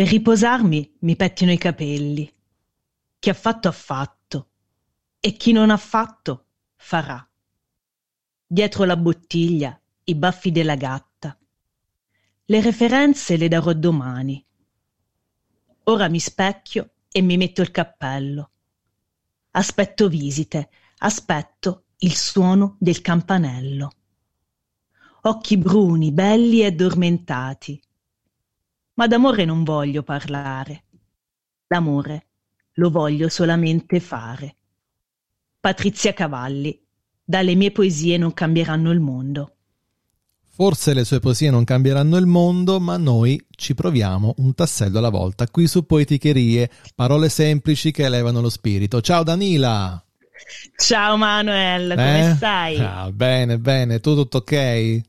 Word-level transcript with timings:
Per 0.00 0.08
riposarmi 0.08 0.96
mi 1.00 1.14
pettino 1.14 1.52
i 1.52 1.58
capelli. 1.58 2.34
Chi 3.18 3.28
ha 3.28 3.34
fatto 3.34 3.68
ha 3.68 3.72
fatto. 3.72 4.48
E 5.20 5.32
chi 5.32 5.52
non 5.52 5.68
ha 5.68 5.76
fatto 5.76 6.46
farà. 6.74 7.28
Dietro 8.46 8.84
la 8.84 8.96
bottiglia 8.96 9.78
i 10.04 10.14
baffi 10.14 10.52
della 10.52 10.76
gatta. 10.76 11.38
Le 12.46 12.60
referenze 12.62 13.36
le 13.36 13.48
darò 13.48 13.74
domani. 13.74 14.42
Ora 15.84 16.08
mi 16.08 16.18
specchio 16.18 16.92
e 17.12 17.20
mi 17.20 17.36
metto 17.36 17.60
il 17.60 17.70
cappello. 17.70 18.52
Aspetto 19.50 20.08
visite, 20.08 20.70
aspetto 20.96 21.88
il 21.98 22.16
suono 22.16 22.76
del 22.80 23.02
campanello. 23.02 23.92
Occhi 25.24 25.58
bruni, 25.58 26.10
belli 26.10 26.62
e 26.62 26.66
addormentati 26.68 27.78
ma 29.00 29.06
d'amore 29.06 29.46
non 29.46 29.64
voglio 29.64 30.02
parlare. 30.02 30.84
L'amore 31.68 32.26
lo 32.74 32.90
voglio 32.90 33.30
solamente 33.30 33.98
fare. 33.98 34.56
Patrizia 35.58 36.12
Cavalli, 36.12 36.78
dalle 37.24 37.54
mie 37.54 37.70
poesie 37.70 38.18
non 38.18 38.34
cambieranno 38.34 38.90
il 38.90 39.00
mondo. 39.00 39.54
Forse 40.50 40.92
le 40.92 41.06
sue 41.06 41.18
poesie 41.18 41.48
non 41.48 41.64
cambieranno 41.64 42.18
il 42.18 42.26
mondo, 42.26 42.78
ma 42.78 42.98
noi 42.98 43.42
ci 43.52 43.74
proviamo 43.74 44.34
un 44.36 44.52
tassello 44.52 44.98
alla 44.98 45.08
volta. 45.08 45.48
Qui 45.48 45.66
su 45.66 45.86
Poeticherie, 45.86 46.70
parole 46.94 47.30
semplici 47.30 47.92
che 47.92 48.04
elevano 48.04 48.42
lo 48.42 48.50
spirito. 48.50 49.00
Ciao 49.00 49.22
Danila! 49.22 50.04
Ciao 50.76 51.16
Manuel, 51.16 51.88
come 51.88 52.30
eh? 52.32 52.34
stai? 52.34 52.78
Ah, 52.78 53.10
bene, 53.10 53.58
bene, 53.58 54.00
tu 54.00 54.14
tutto 54.14 54.38
ok? 54.38 55.00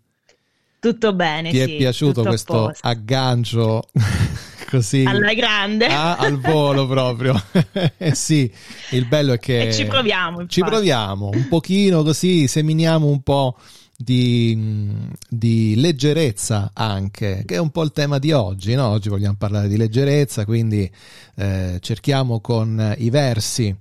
Tutto 0.81 1.13
bene, 1.13 1.51
Ti 1.51 1.57
sì, 1.57 1.61
è 1.61 1.77
piaciuto 1.77 2.23
questo 2.23 2.73
aggancio 2.81 3.87
così? 4.67 5.03
Alla 5.03 5.31
grande. 5.35 5.85
Ah, 5.85 6.15
al 6.15 6.39
volo 6.39 6.87
proprio. 6.87 7.39
eh 7.97 8.15
sì, 8.15 8.51
il 8.89 9.05
bello 9.05 9.33
è 9.33 9.37
che... 9.37 9.67
E 9.67 9.73
ci 9.73 9.85
proviamo, 9.85 10.41
infatti. 10.41 10.53
Ci 10.53 10.61
proviamo, 10.61 11.29
un 11.31 11.47
pochino 11.47 12.01
così, 12.01 12.47
seminiamo 12.47 13.05
un 13.05 13.21
po' 13.21 13.59
di, 13.95 14.89
di, 15.29 15.75
leggerezza 15.75 16.71
anche, 16.73 17.43
che 17.45 17.53
è 17.53 17.59
un 17.59 17.69
po' 17.69 17.83
il 17.83 17.91
tema 17.91 18.17
di 18.17 18.31
oggi, 18.31 18.73
no? 18.73 18.87
Oggi 18.87 19.09
vogliamo 19.09 19.35
parlare 19.37 19.67
di 19.67 19.77
leggerezza, 19.77 20.45
quindi 20.45 20.91
eh, 21.35 21.77
cerchiamo 21.79 22.41
con 22.41 22.95
i 22.97 23.11
versi 23.11 23.71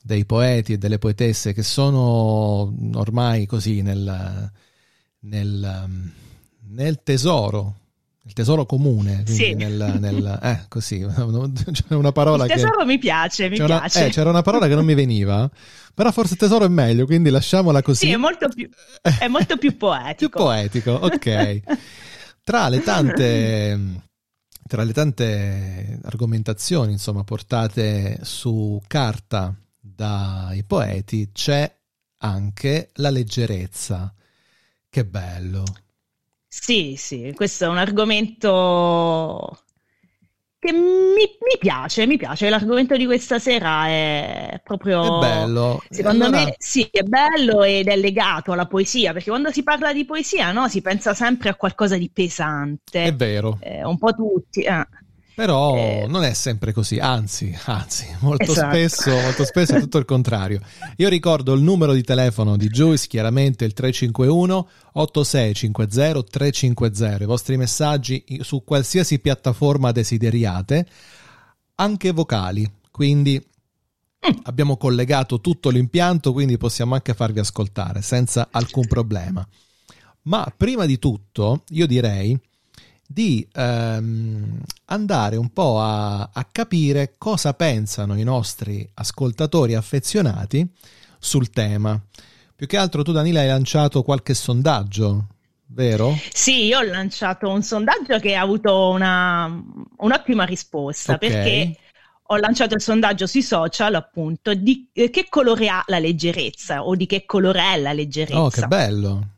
dei 0.00 0.24
poeti 0.24 0.72
e 0.72 0.78
delle 0.78 0.96
poetesse 0.96 1.52
che 1.52 1.62
sono 1.62 2.72
ormai 2.94 3.44
così 3.44 3.82
nel... 3.82 4.50
nel 5.20 6.26
nel 6.70 7.02
tesoro, 7.02 7.76
il 8.24 8.32
tesoro 8.32 8.66
comune, 8.66 9.24
sì. 9.26 9.54
nel, 9.54 9.96
nel, 9.98 10.38
eh, 10.42 10.64
così, 10.68 11.04
c'è 11.72 11.94
una 11.94 12.12
parola 12.12 12.44
il 12.44 12.50
tesoro 12.50 12.78
che, 12.78 12.84
mi 12.84 12.98
piace, 12.98 13.48
mi 13.48 13.56
c'era, 13.56 13.78
piace. 13.78 14.06
Eh, 14.06 14.10
c'era 14.10 14.30
una 14.30 14.42
parola 14.42 14.66
che 14.66 14.74
non 14.74 14.84
mi 14.84 14.94
veniva, 14.94 15.50
però 15.94 16.10
forse 16.12 16.36
tesoro 16.36 16.64
è 16.64 16.68
meglio, 16.68 17.06
quindi 17.06 17.30
lasciamola 17.30 17.82
così. 17.82 18.06
Sì, 18.06 18.12
è 18.12 18.16
molto 18.16 18.48
più, 18.48 18.68
è 19.00 19.28
molto 19.28 19.56
più 19.56 19.76
poetico. 19.78 20.30
più 20.30 20.44
poetico, 20.44 20.92
ok. 20.92 21.60
Tra 22.42 22.68
le 22.68 22.82
tante 22.82 24.06
tra 24.68 24.84
le 24.84 24.92
tante 24.92 25.98
argomentazioni 26.04 26.92
insomma 26.92 27.24
portate 27.24 28.18
su 28.22 28.80
carta 28.86 29.54
dai 29.80 30.62
poeti 30.64 31.30
c'è 31.32 31.74
anche 32.18 32.90
la 32.94 33.10
leggerezza. 33.10 34.12
Che 34.90 35.04
bello. 35.04 35.64
Sì, 36.48 36.94
sì, 36.96 37.32
questo 37.34 37.66
è 37.66 37.68
un 37.68 37.76
argomento 37.76 39.58
che 40.58 40.72
mi, 40.72 40.80
mi 40.80 41.58
piace, 41.58 42.06
mi 42.06 42.16
piace. 42.16 42.48
L'argomento 42.48 42.96
di 42.96 43.06
questa 43.06 43.38
sera 43.38 43.86
è 43.86 44.60
proprio... 44.64 45.18
È 45.18 45.20
bello. 45.20 45.82
Secondo 45.88 46.24
allora... 46.24 46.44
me 46.44 46.54
sì, 46.58 46.88
è 46.90 47.02
bello 47.02 47.62
ed 47.62 47.86
è 47.86 47.96
legato 47.96 48.52
alla 48.52 48.66
poesia, 48.66 49.12
perché 49.12 49.28
quando 49.28 49.52
si 49.52 49.62
parla 49.62 49.92
di 49.92 50.04
poesia, 50.04 50.50
no, 50.50 50.68
si 50.68 50.80
pensa 50.80 51.14
sempre 51.14 51.50
a 51.50 51.54
qualcosa 51.54 51.96
di 51.96 52.10
pesante. 52.10 53.04
È 53.04 53.14
vero. 53.14 53.58
Eh, 53.60 53.84
un 53.84 53.98
po' 53.98 54.14
tutti. 54.14 54.62
Eh. 54.62 54.86
Però 55.38 55.76
Eh. 55.76 56.06
non 56.08 56.24
è 56.24 56.34
sempre 56.34 56.72
così, 56.72 56.98
anzi, 56.98 57.56
anzi, 57.66 58.08
molto 58.22 58.50
Esatto. 58.50 58.70
spesso, 58.70 59.10
molto 59.12 59.44
spesso 59.44 59.76
è 59.76 59.80
tutto 59.80 59.98
il 59.98 60.04
contrario. 60.04 60.60
Io 60.96 61.08
ricordo 61.08 61.52
il 61.52 61.62
numero 61.62 61.92
di 61.92 62.02
telefono 62.02 62.56
di 62.56 62.66
Juice, 62.66 63.06
chiaramente 63.06 63.64
il 63.64 63.72
351 63.72 64.68
8650 64.94 66.22
350, 66.28 67.22
i 67.22 67.26
vostri 67.26 67.56
messaggi 67.56 68.24
su 68.40 68.64
qualsiasi 68.64 69.20
piattaforma 69.20 69.92
desideriate, 69.92 70.86
anche 71.76 72.10
vocali, 72.10 72.68
quindi 72.90 73.40
abbiamo 74.42 74.76
collegato 74.76 75.40
tutto 75.40 75.70
l'impianto, 75.70 76.32
quindi 76.32 76.56
possiamo 76.56 76.94
anche 76.94 77.14
farvi 77.14 77.38
ascoltare 77.38 78.02
senza 78.02 78.48
alcun 78.50 78.88
problema. 78.88 79.46
Ma 80.22 80.52
prima 80.56 80.84
di 80.84 80.98
tutto, 80.98 81.62
io 81.68 81.86
direi 81.86 82.36
di 83.10 83.48
ehm, 83.54 84.60
andare 84.86 85.36
un 85.36 85.50
po' 85.50 85.80
a, 85.80 86.28
a 86.30 86.46
capire 86.52 87.14
cosa 87.16 87.54
pensano 87.54 88.14
i 88.18 88.22
nostri 88.22 88.86
ascoltatori 88.94 89.74
affezionati 89.74 90.68
sul 91.18 91.48
tema. 91.48 91.98
Più 92.54 92.66
che 92.66 92.76
altro 92.76 93.02
tu 93.02 93.12
Danila 93.12 93.40
hai 93.40 93.46
lanciato 93.46 94.02
qualche 94.02 94.34
sondaggio, 94.34 95.28
vero? 95.68 96.26
Sì, 96.30 96.66
io 96.66 96.80
ho 96.80 96.82
lanciato 96.82 97.48
un 97.48 97.62
sondaggio 97.62 98.18
che 98.18 98.34
ha 98.34 98.42
avuto 98.42 98.90
una, 98.90 99.46
un'ottima 99.96 100.44
risposta 100.44 101.14
Ok. 101.14 101.18
perché 101.18 101.76
ho 102.30 102.36
lanciato 102.36 102.74
il 102.74 102.82
sondaggio 102.82 103.26
sui 103.26 103.42
social 103.42 103.94
appunto 103.94 104.52
di 104.52 104.90
eh, 104.92 105.08
che 105.08 105.28
colore 105.30 105.68
ha 105.68 105.82
la 105.86 105.98
leggerezza 105.98 106.84
o 106.84 106.94
di 106.94 107.06
che 107.06 107.24
colore 107.24 107.62
è 107.72 107.78
la 107.78 107.94
leggerezza. 107.94 108.38
Oh, 108.38 108.50
che 108.50 108.66
bello. 108.66 109.28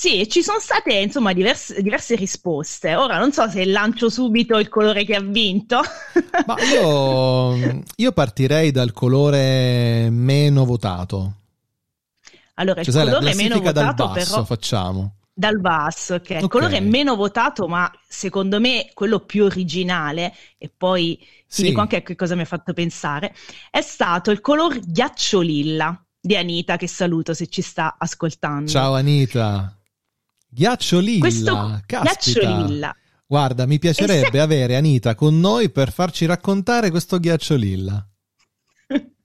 Sì, 0.00 0.26
ci 0.30 0.42
sono 0.42 0.58
state 0.60 0.94
insomma 0.94 1.32
diverse, 1.34 1.82
diverse 1.82 2.14
risposte. 2.16 2.94
Ora 2.94 3.18
non 3.18 3.32
so 3.32 3.48
se 3.50 3.64
lancio 3.66 4.08
subito 4.08 4.58
il 4.58 4.68
colore 4.68 5.04
che 5.04 5.14
ha 5.14 5.20
vinto. 5.20 5.80
Ma 6.44 6.58
io, 6.60 7.82
io 7.96 8.12
partirei 8.12 8.70
dal 8.72 8.92
colore 8.92 10.08
meno 10.10 10.64
votato. 10.66 11.34
allora, 12.54 12.80
il 12.80 12.86
Cioè, 12.86 13.04
la 13.04 13.14
colore 13.14 13.34
meno 13.34 13.60
votato 13.60 14.04
basso 14.04 14.42
però 14.42 14.44
facciamo. 14.44 15.14
dal 15.32 15.60
basso, 15.60 16.14
ok. 16.16 16.30
Il 16.30 16.36
Ok. 16.44 16.48
colore 16.48 16.80
meno 16.80 17.16
votato, 17.16 17.66
ma 17.68 17.90
secondo 18.06 18.60
me 18.60 18.90
quello 18.94 19.20
più 19.20 19.44
originale, 19.44 20.34
e 20.58 20.68
poi 20.74 21.16
ti 21.52 21.62
Sì. 21.62 21.64
dico 21.64 21.80
anche 21.80 21.96
a 21.96 22.02
che 22.02 22.14
cosa 22.16 22.34
mi 22.34 22.42
ha 22.42 22.44
fatto 22.44 22.72
pensare, 22.72 23.34
è 23.70 23.80
stato 23.80 24.30
il 24.30 24.40
color 24.40 24.78
ghiacciolilla 24.80 26.04
di 26.20 26.36
Anita, 26.36 26.76
che 26.76 26.86
saluto 26.88 27.32
se 27.34 27.46
ci 27.48 27.62
sta 27.62 27.96
ascoltando. 27.98 28.70
Ciamo 28.70 28.94
Anita. 28.94 29.76
Ghiaccio 30.52 30.98
lilla, 30.98 31.20
Questo 31.20 31.80
caspita. 31.86 32.40
ghiacciolilla. 32.40 32.96
Guarda, 33.26 33.66
mi 33.66 33.78
piacerebbe 33.78 34.30
se- 34.32 34.40
avere 34.40 34.74
Anita 34.76 35.14
con 35.14 35.38
noi 35.38 35.70
per 35.70 35.92
farci 35.92 36.26
raccontare 36.26 36.90
questo 36.90 37.18
ghiaccio 37.20 37.54
lilla. 37.54 38.04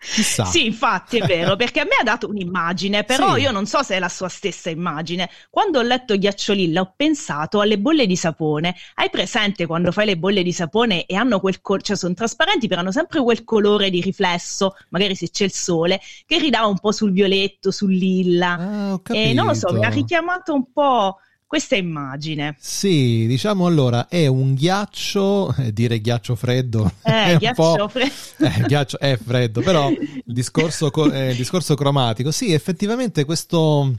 Chissà. 0.08 0.46
Sì, 0.46 0.66
infatti 0.66 1.18
è 1.18 1.26
vero, 1.26 1.56
perché 1.58 1.80
a 1.80 1.84
me 1.84 1.96
ha 2.00 2.04
dato 2.04 2.28
un'immagine, 2.30 3.04
però 3.06 3.34
Sì. 3.34 3.42
io 3.42 3.52
non 3.52 3.66
so 3.66 3.82
se 3.82 3.96
è 3.96 4.00
la 4.00 4.08
sua 4.10 4.30
stessa 4.30 4.70
immagine. 4.70 5.28
Quando 5.50 5.80
ho 5.80 5.82
letto 5.82 6.16
Ghiacciolilla 6.16 6.82
ho 6.82 6.94
pensato 6.96 7.60
alle 7.60 7.80
bolle 7.80 8.06
di 8.06 8.16
sapone. 8.16 8.76
Hai 8.96 9.10
presente 9.10 9.66
quando 9.66 9.92
fai 9.92 10.06
le 10.06 10.18
bolle 10.18 10.44
di 10.44 10.52
sapone 10.54 11.06
e 11.06 11.16
hanno 11.16 11.40
quel 11.40 11.60
colore, 11.62 11.84
cioè 11.84 11.96
sono 11.98 12.14
trasparenti, 12.14 12.68
però 12.68 12.82
hanno 12.82 12.92
sempre 12.92 13.20
quel 13.22 13.44
colore 13.44 13.90
di 13.90 14.00
riflesso, 14.02 14.76
magari 14.90 15.16
se 15.16 15.30
c'è 15.32 15.46
il 15.46 15.52
sole, 15.52 16.00
che 16.28 16.38
ridà 16.38 16.66
un 16.68 16.78
po' 16.78 16.92
sul 16.92 17.12
violetto, 17.12 17.72
sul 17.72 17.92
lilla. 17.94 18.58
Ah, 18.60 19.02
E 19.12 19.34
non 19.34 19.48
lo 19.48 19.54
so, 19.56 19.74
mi 19.74 19.84
ha 19.86 19.90
richiamato 19.90 20.54
un 20.54 20.72
po' 20.72 21.18
questa 21.56 21.76
immagine. 21.78 22.58
Sì, 22.58 23.26
diciamo 23.28 23.68
allora, 23.68 24.08
è 24.08 24.26
un 24.28 24.56
ghiaccio, 24.56 25.54
eh, 25.60 25.72
dire 25.74 26.00
ghiaccio 26.02 26.36
freddo 26.36 26.92
è 27.04 27.12
Eh, 27.12 27.34
un 27.34 27.38
ghiaccio 27.38 27.54
po'... 27.54 27.88
freddo. 27.88 28.14
Eh, 28.38 28.64
ghiaccio 28.66 29.00
è 29.00 29.18
freddo, 29.18 29.62
però 29.62 29.90
il 29.90 30.22
discorso, 30.34 30.92
co- 30.92 31.12
eh, 31.12 31.32
il 31.32 31.36
discorso 31.38 31.76
cromatico, 31.76 32.32
sì, 32.32 32.52
effettivamente 32.54 33.24
questo 33.26 33.94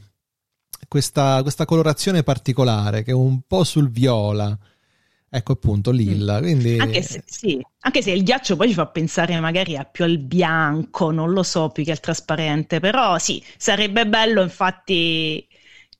questa, 0.89 1.43
questa 1.43 1.65
colorazione 1.65 2.23
particolare 2.23 3.03
che 3.03 3.11
è 3.13 3.15
un 3.15 3.41
po' 3.47 3.65
sul 3.65 3.91
viola. 3.91 4.57
Ecco 5.29 5.53
appunto 5.53 5.91
lilla, 5.91 6.39
quindi... 6.39 6.79
Anche 6.79 7.03
se, 7.03 7.23
sì, 7.27 7.61
anche 7.81 8.03
se 8.03 8.11
il 8.13 8.23
ghiaccio 8.23 8.57
poi 8.57 8.69
ci 8.69 8.75
fa 8.75 8.87
pensare 8.87 9.39
magari 9.41 9.77
a 9.77 9.85
più 9.85 10.05
al 10.05 10.19
bianco, 10.19 11.11
non 11.11 11.33
lo 11.33 11.43
so, 11.43 11.69
più 11.71 11.85
che 11.85 11.91
al 11.91 12.01
trasparente, 12.01 12.81
però 12.81 13.19
sì, 13.19 13.43
sarebbe 13.57 14.07
bello 14.07 14.43
infatti 14.43 15.46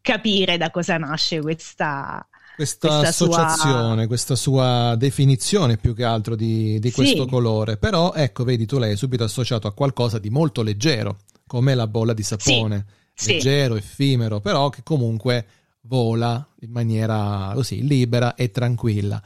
capire 0.07 0.57
da 0.57 0.71
cosa 0.71 0.97
nasce 0.99 1.41
questa, 1.41 2.25
questa, 2.55 2.89
questa 2.89 3.09
associazione, 3.09 3.97
sua... 3.97 4.07
questa 4.07 4.37
sua 4.37 4.95
definizione 4.97 5.79
più 5.79 5.97
che 5.97 6.05
altro 6.05 6.37
di, 6.37 6.79
di 6.79 6.93
questo 6.93 7.25
sì. 7.25 7.29
colore. 7.29 7.77
Però 7.77 8.15
ecco, 8.15 8.45
vedi, 8.45 8.67
tu 8.67 8.79
l'hai 8.79 8.97
subito 8.97 9.25
associato 9.25 9.67
a 9.67 9.73
qualcosa 9.73 10.21
di 10.21 10.31
molto 10.31 10.63
leggero, 10.63 11.19
come 11.49 11.75
la 11.75 11.89
bolla 11.89 12.15
di 12.15 12.23
sapone. 12.23 12.87
Sì. 13.13 13.33
Leggero, 13.33 13.75
sì. 13.75 13.81
effimero, 13.81 14.39
però 14.39 14.69
che 14.69 14.85
comunque 14.85 15.47
vola 15.81 16.47
in 16.61 16.71
maniera 16.71 17.51
così 17.55 17.85
libera 17.85 18.37
e 18.37 18.53
tranquilla. 18.53 19.21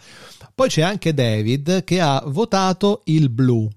Poi 0.54 0.68
c'è 0.70 0.80
anche 0.80 1.12
David 1.12 1.84
che 1.84 2.00
ha 2.00 2.22
votato 2.24 3.02
il 3.04 3.28
blu. 3.28 3.68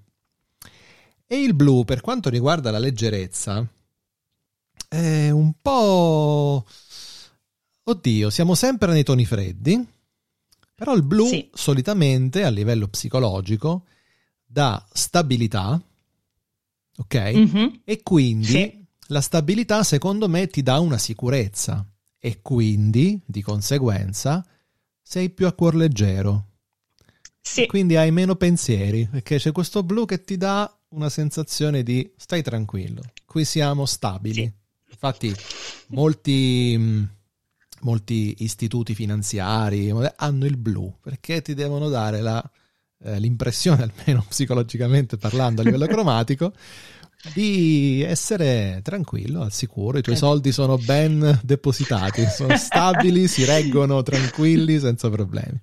E 1.26 1.36
il 1.36 1.52
blu, 1.52 1.84
per 1.84 2.00
quanto 2.00 2.30
riguarda 2.30 2.70
la 2.70 2.78
leggerezza, 2.78 3.62
è 4.88 5.28
un 5.28 5.52
po'... 5.60 6.64
Oddio, 7.86 8.30
siamo 8.30 8.54
sempre 8.54 8.92
nei 8.92 9.02
toni 9.02 9.26
freddi, 9.26 9.86
però 10.74 10.94
il 10.94 11.02
blu 11.02 11.26
sì. 11.26 11.50
solitamente 11.52 12.42
a 12.42 12.48
livello 12.48 12.88
psicologico 12.88 13.84
dà 14.44 14.84
stabilità, 14.92 15.80
ok? 16.96 17.14
Mm-hmm. 17.14 17.66
E 17.84 18.02
quindi 18.02 18.46
sì. 18.46 18.84
la 19.08 19.20
stabilità 19.20 19.82
secondo 19.82 20.28
me 20.28 20.46
ti 20.46 20.62
dà 20.62 20.78
una 20.78 20.98
sicurezza 20.98 21.86
e 22.18 22.40
quindi, 22.40 23.20
di 23.24 23.42
conseguenza, 23.42 24.44
sei 25.02 25.28
più 25.28 25.46
a 25.46 25.52
cuor 25.52 25.74
leggero. 25.74 26.52
Sì. 27.38 27.66
Quindi 27.66 27.96
hai 27.96 28.10
meno 28.10 28.36
pensieri, 28.36 29.06
perché 29.06 29.36
c'è 29.36 29.52
questo 29.52 29.82
blu 29.82 30.06
che 30.06 30.24
ti 30.24 30.38
dà 30.38 30.74
una 30.88 31.10
sensazione 31.10 31.82
di 31.82 32.10
stai 32.16 32.42
tranquillo, 32.42 33.02
qui 33.26 33.44
siamo 33.44 33.84
stabili. 33.84 34.34
Sì. 34.34 34.52
Infatti 34.90 35.34
molti, 35.88 37.06
molti 37.84 38.36
istituti 38.38 38.94
finanziari 38.94 39.92
hanno 40.16 40.46
il 40.46 40.56
blu 40.56 40.92
perché 41.00 41.42
ti 41.42 41.54
devono 41.54 41.88
dare 41.88 42.20
la, 42.20 42.42
eh, 43.04 43.20
l'impressione, 43.20 43.82
almeno 43.96 44.24
psicologicamente 44.28 45.16
parlando 45.16 45.60
a 45.60 45.64
livello 45.64 45.86
cromatico, 45.88 46.52
di 47.32 48.02
essere 48.02 48.80
tranquillo, 48.82 49.42
al 49.42 49.52
sicuro, 49.52 49.98
i 49.98 50.02
tuoi 50.02 50.16
certo. 50.16 50.30
soldi 50.30 50.52
sono 50.52 50.76
ben 50.76 51.40
depositati, 51.42 52.26
sono 52.26 52.56
stabili, 52.58 53.28
si 53.28 53.44
reggono 53.44 54.02
tranquilli 54.02 54.78
senza 54.78 55.08
problemi. 55.08 55.58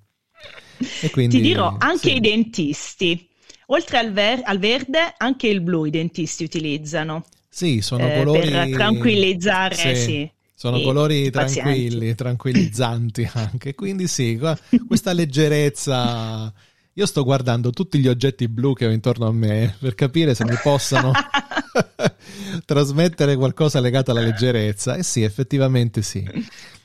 E 1.00 1.10
quindi, 1.10 1.36
Ti 1.36 1.42
dirò, 1.42 1.76
anche 1.78 2.08
sì. 2.08 2.16
i 2.16 2.20
dentisti, 2.20 3.28
oltre 3.66 3.98
al, 3.98 4.12
ver- 4.12 4.42
al, 4.44 4.58
verde, 4.58 5.14
anche 5.16 5.46
il 5.46 5.60
blu 5.60 5.84
i 5.84 5.90
dentisti 5.90 6.42
utilizzano. 6.42 7.24
Sì, 7.48 7.80
sono 7.80 8.08
eh, 8.08 8.16
colori... 8.16 8.50
Per 8.50 8.70
tranquillizzare, 8.70 9.74
sì. 9.76 9.94
sì. 9.94 10.30
Sono 10.54 10.80
colori 10.80 11.30
tranquilli, 11.30 11.88
pazienti. 11.88 12.14
tranquillizzanti 12.14 13.30
anche, 13.34 13.74
quindi 13.74 14.06
sì, 14.06 14.38
questa 14.86 15.12
leggerezza 15.12 16.52
io 16.94 17.06
sto 17.06 17.24
guardando 17.24 17.70
tutti 17.70 17.98
gli 17.98 18.08
oggetti 18.08 18.48
blu 18.48 18.74
che 18.74 18.86
ho 18.86 18.90
intorno 18.90 19.26
a 19.26 19.32
me 19.32 19.74
per 19.78 19.94
capire 19.94 20.34
se 20.34 20.44
mi 20.44 20.56
possano 20.62 21.10
trasmettere 22.66 23.34
qualcosa 23.36 23.80
legato 23.80 24.10
alla 24.10 24.20
leggerezza. 24.20 24.96
E 24.96 25.02
sì, 25.02 25.22
effettivamente 25.22 26.02
sì. 26.02 26.22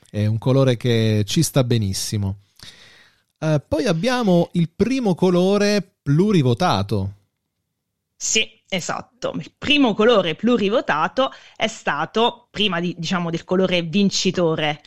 È 0.10 0.26
un 0.26 0.38
colore 0.38 0.78
che 0.78 1.24
ci 1.26 1.44
sta 1.44 1.66
benissimo. 1.66 2.38
Uh, 3.40 3.62
poi 3.68 3.86
abbiamo 3.86 4.50
il 4.54 4.70
primo 4.74 5.14
colore 5.14 5.98
plurivotato. 6.02 7.14
Sì, 8.16 8.50
esatto. 8.68 9.34
Il 9.36 9.54
primo 9.58 9.94
colore 9.94 10.36
plurivotato 10.36 11.32
è 11.56 11.68
stato, 11.68 12.48
prima 12.52 12.80
di, 12.80 12.96
diciamo, 12.98 13.30
del 13.30 13.44
colore 13.44 13.82
vincitore 13.82 14.82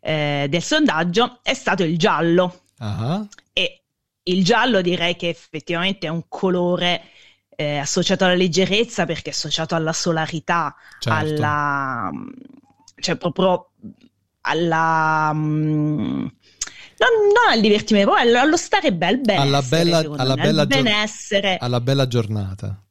eh, 0.00 0.46
del 0.48 0.62
sondaggio, 0.62 1.40
è 1.42 1.54
stato 1.54 1.82
il 1.82 1.98
giallo. 1.98 2.62
Uh-huh. 2.78 3.28
E 3.52 3.82
il 4.24 4.44
giallo 4.44 4.80
direi 4.80 5.16
che 5.16 5.28
effettivamente 5.28 6.06
è 6.06 6.10
un 6.10 6.24
colore 6.28 7.02
eh, 7.56 7.78
associato 7.78 8.24
alla 8.24 8.34
leggerezza 8.34 9.06
perché 9.06 9.30
è 9.30 9.32
associato 9.32 9.74
alla 9.74 9.92
solarità, 9.92 10.74
certo. 10.98 11.18
alla... 11.18 12.10
cioè 12.96 13.16
proprio 13.16 13.70
alla... 14.42 15.30
Um, 15.32 16.32
non, 16.98 17.10
non, 17.26 17.52
al 17.52 17.60
divertimento, 17.60 18.12
ma 18.12 18.20
allo 18.20 18.56
stare 18.56 18.92
bel 18.92 19.20
bene. 19.20 19.40
Alla 19.40 19.60
bella, 19.60 19.98
alla 19.98 20.34
bella 20.34 20.64
benessere. 20.64 21.58
alla 21.60 21.80
bella 21.80 22.06
giornata. 22.06 22.85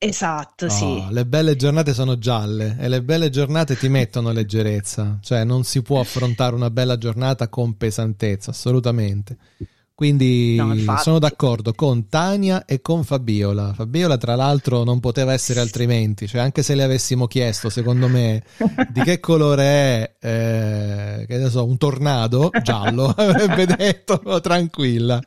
Esatto, 0.00 0.66
oh, 0.66 0.68
sì. 0.68 1.06
Le 1.10 1.26
belle 1.26 1.56
giornate 1.56 1.92
sono 1.92 2.18
gialle 2.18 2.76
e 2.78 2.88
le 2.88 3.02
belle 3.02 3.30
giornate 3.30 3.76
ti 3.76 3.88
mettono 3.88 4.30
leggerezza, 4.30 5.18
cioè 5.20 5.42
non 5.42 5.64
si 5.64 5.82
può 5.82 5.98
affrontare 5.98 6.54
una 6.54 6.70
bella 6.70 6.96
giornata 6.96 7.48
con 7.48 7.76
pesantezza, 7.76 8.52
assolutamente. 8.52 9.36
Quindi 9.98 10.54
no, 10.54 10.96
sono 10.98 11.18
d'accordo 11.18 11.72
con 11.74 12.08
Tania 12.08 12.64
e 12.66 12.80
con 12.80 13.02
Fabiola. 13.02 13.72
Fabiola, 13.74 14.16
tra 14.16 14.36
l'altro, 14.36 14.84
non 14.84 15.00
poteva 15.00 15.32
essere 15.32 15.58
altrimenti. 15.58 16.28
Cioè, 16.28 16.40
anche 16.40 16.62
se 16.62 16.76
le 16.76 16.84
avessimo 16.84 17.26
chiesto, 17.26 17.68
secondo 17.68 18.06
me, 18.06 18.44
di 18.90 19.02
che 19.02 19.18
colore 19.18 19.64
è, 19.64 20.14
eh, 20.20 21.26
che 21.26 21.36
ne 21.38 21.50
so, 21.50 21.64
un 21.66 21.76
tornado 21.78 22.48
giallo, 22.62 23.06
avrebbe 23.18 23.66
detto 23.66 24.40
tranquilla. 24.40 25.20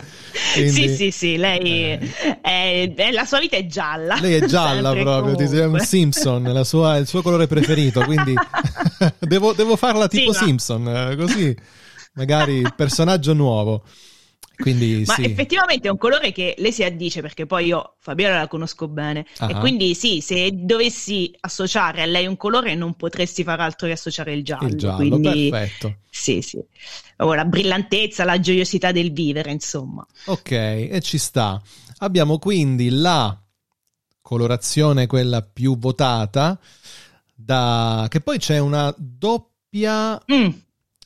Quindi, 0.53 0.71
sì, 0.71 0.95
sì, 0.95 1.12
sì, 1.12 1.35
lei 1.35 1.91
eh. 1.91 2.39
è, 2.39 2.94
è, 2.95 3.12
la 3.12 3.25
sua 3.25 3.39
vita 3.39 3.57
è 3.57 3.65
gialla. 3.65 4.21
Lei 4.21 4.35
è 4.35 4.45
gialla 4.45 4.94
proprio, 4.94 5.35
ti 5.35 5.50
sei 5.50 5.65
un 5.65 5.79
Simpson, 5.79 6.62
sua, 6.63 6.95
il 6.95 7.07
suo 7.07 7.21
colore 7.21 7.45
preferito. 7.45 8.06
Quindi 8.06 8.35
devo, 9.19 9.51
devo, 9.51 9.75
farla 9.75 10.07
tipo 10.07 10.31
sì, 10.31 10.45
Simpson, 10.45 10.83
no. 10.83 11.15
così 11.17 11.53
magari 12.13 12.63
personaggio 12.74 13.33
nuovo. 13.33 13.83
Quindi, 14.61 15.03
Ma 15.05 15.15
sì. 15.15 15.23
effettivamente 15.23 15.87
è 15.87 15.91
un 15.91 15.97
colore 15.97 16.31
che 16.31 16.55
lei 16.57 16.71
si 16.71 16.83
addice 16.83 17.21
perché 17.21 17.45
poi 17.45 17.65
io 17.65 17.95
Fabiola 17.99 18.37
la 18.37 18.47
conosco 18.47 18.87
bene 18.87 19.25
uh-huh. 19.39 19.49
e 19.49 19.53
quindi 19.55 19.93
sì, 19.95 20.21
se 20.21 20.49
dovessi 20.53 21.35
associare 21.41 22.01
a 22.01 22.05
lei 22.05 22.27
un 22.27 22.37
colore 22.37 22.75
non 22.75 22.95
potresti 22.95 23.43
fare 23.43 23.63
altro 23.63 23.87
che 23.87 23.93
associare 23.93 24.33
il 24.33 24.43
giallo. 24.43 24.67
Il 24.67 24.77
giallo, 24.77 24.97
quindi, 24.97 25.49
perfetto. 25.49 25.97
Sì, 26.09 26.41
sì. 26.41 26.59
Oh, 27.17 27.33
la 27.33 27.45
brillantezza, 27.45 28.24
la 28.24 28.39
gioiosità 28.39 28.91
del 28.91 29.12
vivere, 29.12 29.51
insomma. 29.51 30.05
Ok, 30.25 30.51
e 30.51 31.00
ci 31.01 31.17
sta. 31.17 31.62
Abbiamo 32.00 32.39
quindi 32.39 32.89
la 32.89 33.38
colorazione, 34.21 35.07
quella 35.07 35.41
più 35.41 35.77
votata, 35.77 36.59
da... 37.33 38.07
che 38.09 38.21
poi 38.21 38.38
c'è 38.38 38.59
una 38.59 38.93
doppia... 38.97 40.21
Mm 40.31 40.50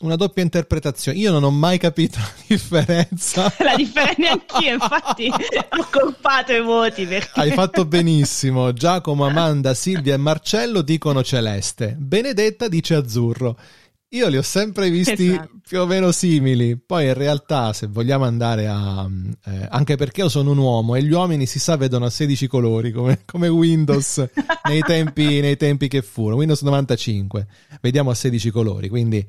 una 0.06 0.16
doppia 0.16 0.44
interpretazione. 0.44 1.18
Io 1.18 1.32
non 1.32 1.44
ho 1.44 1.52
mai 1.52 1.78
capito 1.78 2.20
la 2.20 2.32
differenza. 2.48 3.54
la 3.60 3.76
differenza 3.76 4.16
neanch'io, 4.18 4.74
infatti 4.74 5.28
ho 5.28 5.88
colpato 5.92 6.54
i 6.54 6.62
voti. 6.62 7.06
Perché... 7.06 7.40
Hai 7.40 7.52
fatto 7.52 7.86
benissimo. 7.86 8.74
Giacomo, 8.74 9.26
Amanda, 9.26 9.74
Silvia 9.74 10.14
e 10.14 10.18
Marcello 10.18 10.82
dicono 10.82 11.24
celeste. 11.24 11.96
Benedetta 11.98 12.68
dice 12.68 12.96
azzurro. 12.96 13.58
Io 14.10 14.30
li 14.30 14.38
ho 14.38 14.42
sempre 14.42 14.90
visti 14.90 15.32
esatto. 15.32 15.50
più 15.68 15.82
o 15.82 15.86
meno 15.86 16.12
simili. 16.12 16.78
Poi 16.78 17.08
in 17.08 17.16
realtà, 17.16 17.74
se 17.74 17.88
vogliamo 17.88 18.24
andare 18.24 18.68
a. 18.68 19.06
Eh, 19.46 19.68
anche 19.70 19.98
perché 19.98 20.22
io 20.22 20.30
sono 20.30 20.52
un 20.52 20.58
uomo 20.58 20.96
e 20.96 21.04
gli 21.04 21.12
uomini 21.12 21.46
si 21.46 21.60
sa 21.60 21.76
vedono 21.76 22.06
a 22.06 22.10
16 22.10 22.48
colori 22.48 22.92
come, 22.92 23.24
come 23.26 23.50
Windows 23.50 24.24
nei, 24.70 24.82
tempi, 24.82 25.42
nei 25.42 25.58
tempi 25.58 25.90
che 25.90 26.02
furono. 26.02 26.38
Windows 26.38 26.62
95. 26.62 27.48
Vediamo 27.82 28.10
a 28.12 28.16
16 28.16 28.52
colori. 28.52 28.88
Quindi 28.88 29.26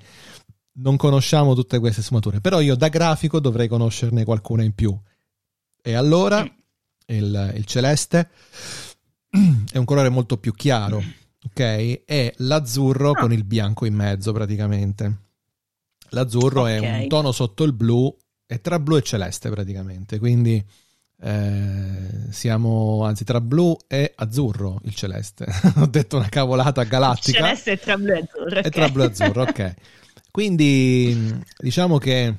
non 0.76 0.96
conosciamo 0.96 1.54
tutte 1.54 1.78
queste 1.78 2.02
sfumature, 2.02 2.40
però 2.40 2.60
io 2.60 2.74
da 2.74 2.88
grafico 2.88 3.40
dovrei 3.40 3.68
conoscerne 3.68 4.24
qualcuna 4.24 4.62
in 4.62 4.74
più. 4.74 4.96
E 5.82 5.94
allora 5.94 6.46
il, 7.06 7.52
il 7.54 7.64
celeste 7.64 8.28
è 9.72 9.78
un 9.78 9.84
colore 9.84 10.08
molto 10.08 10.38
più 10.38 10.52
chiaro, 10.52 11.02
ok? 11.44 12.04
È 12.04 12.34
l'azzurro 12.38 13.12
con 13.12 13.32
il 13.32 13.44
bianco 13.44 13.84
in 13.84 13.94
mezzo 13.94 14.32
praticamente. 14.32 15.24
L'azzurro 16.10 16.62
okay. 16.62 16.80
è 16.80 17.00
un 17.02 17.08
tono 17.08 17.32
sotto 17.32 17.64
il 17.64 17.72
blu, 17.72 18.14
è 18.44 18.60
tra 18.60 18.78
blu 18.78 18.96
e 18.96 19.02
celeste 19.02 19.50
praticamente, 19.50 20.18
quindi 20.18 20.64
eh, 21.18 22.08
siamo 22.30 23.04
anzi 23.04 23.24
tra 23.24 23.40
blu 23.40 23.76
e 23.86 24.12
azzurro 24.14 24.80
il 24.84 24.94
celeste. 24.94 25.46
Ho 25.78 25.86
detto 25.86 26.16
una 26.16 26.28
cavolata 26.28 26.82
galattica. 26.84 27.38
Il 27.38 27.44
celeste 27.44 27.72
è 27.72 27.78
tra 27.78 27.96
blu 27.96 28.12
e 28.12 28.18
azzurro. 28.18 28.48
Okay. 28.48 28.62
È 28.62 28.70
tra 28.70 28.88
blu 28.88 29.02
e 29.02 29.06
azzurro, 29.06 29.42
ok. 29.42 29.74
Quindi 30.36 31.42
diciamo 31.56 31.96
che 31.96 32.34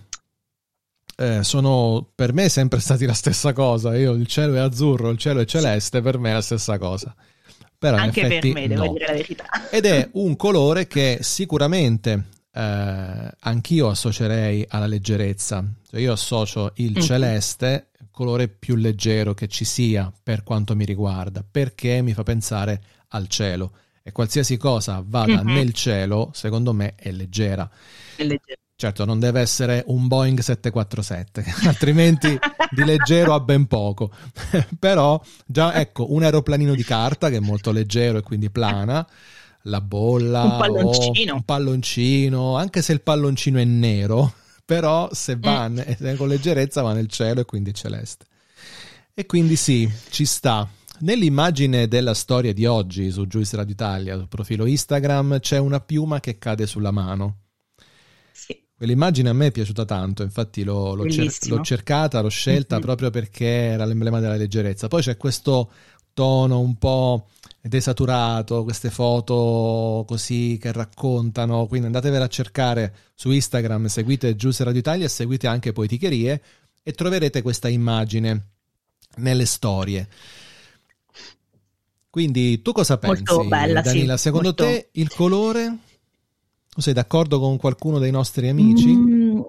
eh, 1.15 1.43
sono 1.43 2.07
per 2.13 2.31
me 2.31 2.47
sempre 2.47 2.79
stati 2.79 3.07
la 3.07 3.13
stessa 3.13 3.53
cosa. 3.53 3.97
Io 3.97 4.11
il 4.11 4.27
cielo 4.27 4.53
è 4.53 4.59
azzurro, 4.59 5.09
il 5.09 5.17
cielo 5.17 5.39
è 5.39 5.45
celeste, 5.45 6.01
per 6.01 6.19
me 6.19 6.29
è 6.29 6.33
la 6.33 6.41
stessa 6.41 6.77
cosa. 6.77 7.15
Però 7.75 7.97
Anche 7.97 8.21
effetti, 8.21 8.51
per 8.51 8.61
me, 8.61 8.67
devo 8.67 8.85
no. 8.85 8.91
dire 8.91 9.05
la 9.07 9.13
verità. 9.13 9.45
Ed 9.71 9.85
è 9.85 10.09
un 10.11 10.35
colore 10.35 10.85
che 10.85 11.17
sicuramente 11.21 12.25
eh, 12.53 13.31
anch'io 13.39 13.89
associerei 13.89 14.63
alla 14.69 14.85
leggerezza. 14.85 15.65
Cioè 15.89 15.99
io 15.99 16.11
associo 16.11 16.73
il 16.75 16.91
mm-hmm. 16.91 17.01
celeste, 17.01 17.89
colore 18.11 18.47
più 18.47 18.75
leggero 18.75 19.33
che 19.33 19.47
ci 19.47 19.65
sia 19.65 20.13
per 20.21 20.43
quanto 20.43 20.75
mi 20.75 20.85
riguarda, 20.85 21.43
perché 21.49 22.03
mi 22.03 22.13
fa 22.13 22.21
pensare 22.21 22.79
al 23.07 23.27
cielo. 23.27 23.71
E 24.07 24.13
qualsiasi 24.13 24.55
cosa 24.55 25.03
vada 25.05 25.43
mm-hmm. 25.43 25.53
nel 25.53 25.73
cielo, 25.73 26.31
secondo 26.33 26.71
me, 26.71 26.95
è 26.95 27.11
leggera. 27.11 27.69
È 28.15 28.23
leggera. 28.23 28.57
Certo, 28.73 29.03
non 29.03 29.19
deve 29.19 29.41
essere 29.41 29.83
un 29.87 30.07
Boeing 30.07 30.39
747, 30.39 31.43
altrimenti 31.67 32.39
di 32.71 32.85
leggero 32.85 33.33
ha 33.33 33.41
ben 33.41 33.65
poco. 33.65 34.09
Però 34.79 35.21
già 35.45 35.73
ecco, 35.73 36.13
un 36.13 36.23
aeroplanino 36.23 36.73
di 36.73 36.85
carta 36.85 37.29
che 37.29 37.35
è 37.35 37.41
molto 37.41 37.73
leggero 37.73 38.19
e 38.19 38.21
quindi 38.21 38.49
plana, 38.49 39.05
la 39.63 39.81
bolla, 39.81 40.43
un 40.43 40.57
palloncino, 40.57 41.33
un 41.33 41.43
palloncino 41.43 42.55
anche 42.55 42.81
se 42.81 42.93
il 42.93 43.01
palloncino 43.01 43.59
è 43.59 43.65
nero, 43.65 44.35
però 44.63 45.09
se 45.11 45.35
va 45.35 45.67
mm. 45.67 46.15
con 46.15 46.29
leggerezza 46.29 46.81
va 46.81 46.93
nel 46.93 47.09
cielo 47.09 47.41
e 47.41 47.45
quindi 47.45 47.71
è 47.71 47.73
celeste. 47.73 48.25
E 49.13 49.25
quindi 49.25 49.57
sì, 49.57 49.91
ci 50.11 50.23
sta. 50.23 50.65
Nell'immagine 50.99 51.87
della 51.87 52.13
storia 52.13 52.53
di 52.53 52.65
oggi 52.65 53.11
su 53.11 53.25
Juice 53.27 53.55
Radio 53.55 53.73
Italia, 53.73 54.17
sul 54.17 54.27
profilo 54.27 54.65
Instagram, 54.65 55.39
c'è 55.39 55.57
una 55.57 55.79
piuma 55.79 56.19
che 56.19 56.37
cade 56.37 56.65
sulla 56.65 56.91
mano 56.91 57.37
Quell'immagine 58.77 59.29
a 59.29 59.33
me 59.33 59.47
è 59.47 59.51
piaciuta 59.51 59.85
tanto, 59.85 60.21
infatti 60.21 60.63
l'ho, 60.63 60.93
l'ho, 60.93 61.09
cer- 61.09 61.47
l'ho 61.47 61.61
cercata, 61.61 62.21
l'ho 62.21 62.29
scelta 62.29 62.75
mm-hmm. 62.75 62.85
proprio 62.85 63.09
perché 63.09 63.47
era 63.47 63.85
l'emblema 63.85 64.19
della 64.19 64.35
leggerezza. 64.35 64.87
Poi 64.87 65.01
c'è 65.01 65.17
questo 65.17 65.71
tono 66.13 66.59
un 66.59 66.75
po' 66.77 67.29
desaturato, 67.59 68.63
queste 68.63 68.91
foto 68.91 70.05
così 70.07 70.59
che 70.61 70.71
raccontano, 70.71 71.65
quindi 71.65 71.87
andatevela 71.87 72.25
a 72.25 72.27
cercare 72.29 72.93
su 73.15 73.31
Instagram, 73.31 73.87
seguite 73.87 74.35
Giuse 74.35 74.63
Radio 74.63 74.79
Italia 74.79 75.05
e 75.05 75.09
seguite 75.09 75.47
anche 75.47 75.71
Poeticherie 75.71 76.41
e 76.83 76.91
troverete 76.91 77.41
questa 77.41 77.69
immagine 77.69 78.49
nelle 79.15 79.47
storie. 79.47 80.07
Quindi 82.17 82.63
tu 82.63 82.71
cosa 82.71 82.97
pensi, 82.97 83.23
Molto 83.23 83.45
bella, 83.45 83.81
Danila? 83.81 84.17
Sì, 84.17 84.17
Secondo 84.17 84.55
molto... 84.55 84.55
te 84.55 84.89
il 84.93 85.13
colore 85.13 85.77
tu 86.69 86.81
sei 86.81 86.93
d'accordo 86.93 87.39
con 87.39 87.57
qualcuno 87.57 87.99
dei 87.99 88.09
nostri 88.11 88.49
amici? 88.49 88.99
Mm, 88.99 89.39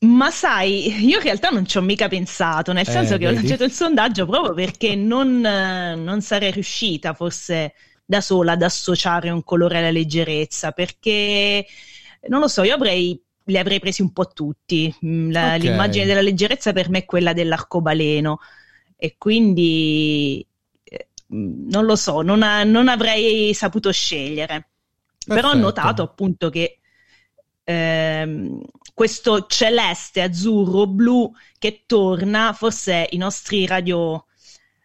ma 0.00 0.30
sai, 0.30 1.04
io 1.06 1.16
in 1.18 1.22
realtà 1.22 1.48
non 1.50 1.66
ci 1.66 1.78
ho 1.78 1.80
mica 1.80 2.08
pensato, 2.08 2.72
nel 2.72 2.86
senso 2.86 3.16
Eh, 3.16 3.18
che 3.18 3.26
ho 3.26 3.30
vedi? 3.30 3.32
lanciato 3.32 3.64
il 3.64 3.72
sondaggio 3.72 4.26
proprio 4.26 4.52
perché 4.54 4.94
non, 4.94 5.44
eh, 5.44 5.94
non 5.96 6.20
sarei 6.20 6.50
riuscita 6.52 7.14
forse 7.14 7.74
da 8.04 8.20
sola 8.20 8.52
ad 8.52 8.62
associare 8.62 9.30
un 9.30 9.42
colore 9.44 9.78
alla 9.78 9.90
leggerezza, 9.90 10.72
perché 10.72 11.66
non 12.28 12.40
lo 12.40 12.48
so, 12.48 12.62
io 12.62 12.74
avrei, 12.74 13.18
li 13.44 13.56
avrei 13.58 13.80
presi 13.80 14.02
un 14.02 14.12
po' 14.12 14.26
tutti. 14.28 14.94
Mm, 15.06 15.30
la- 15.30 15.54
Ok. 15.54 15.64
L'immagine 15.64 16.04
della 16.06 16.20
leggerezza 16.20 16.72
per 16.74 16.90
me 16.90 16.98
è 16.98 17.04
quella 17.06 17.32
dell'arcobaleno 17.32 18.38
e 18.96 19.16
quindi 19.18 20.40
eh, 20.40 20.53
non 21.28 21.84
lo 21.84 21.96
so, 21.96 22.22
non, 22.22 22.42
ha- 22.42 22.64
non 22.64 22.88
avrei 22.88 23.52
saputo 23.54 23.90
scegliere. 23.92 24.68
Però 25.26 25.38
ho 25.38 25.42
Perfetto. 25.52 25.58
notato 25.58 26.02
appunto 26.02 26.50
che 26.50 26.78
ehm, 27.64 28.60
questo 28.92 29.46
celeste, 29.46 30.20
azzurro, 30.22 30.86
blu 30.86 31.30
che 31.58 31.84
torna, 31.86 32.52
forse 32.52 33.06
i 33.10 33.16
nostri 33.16 33.66
radio 33.66 34.26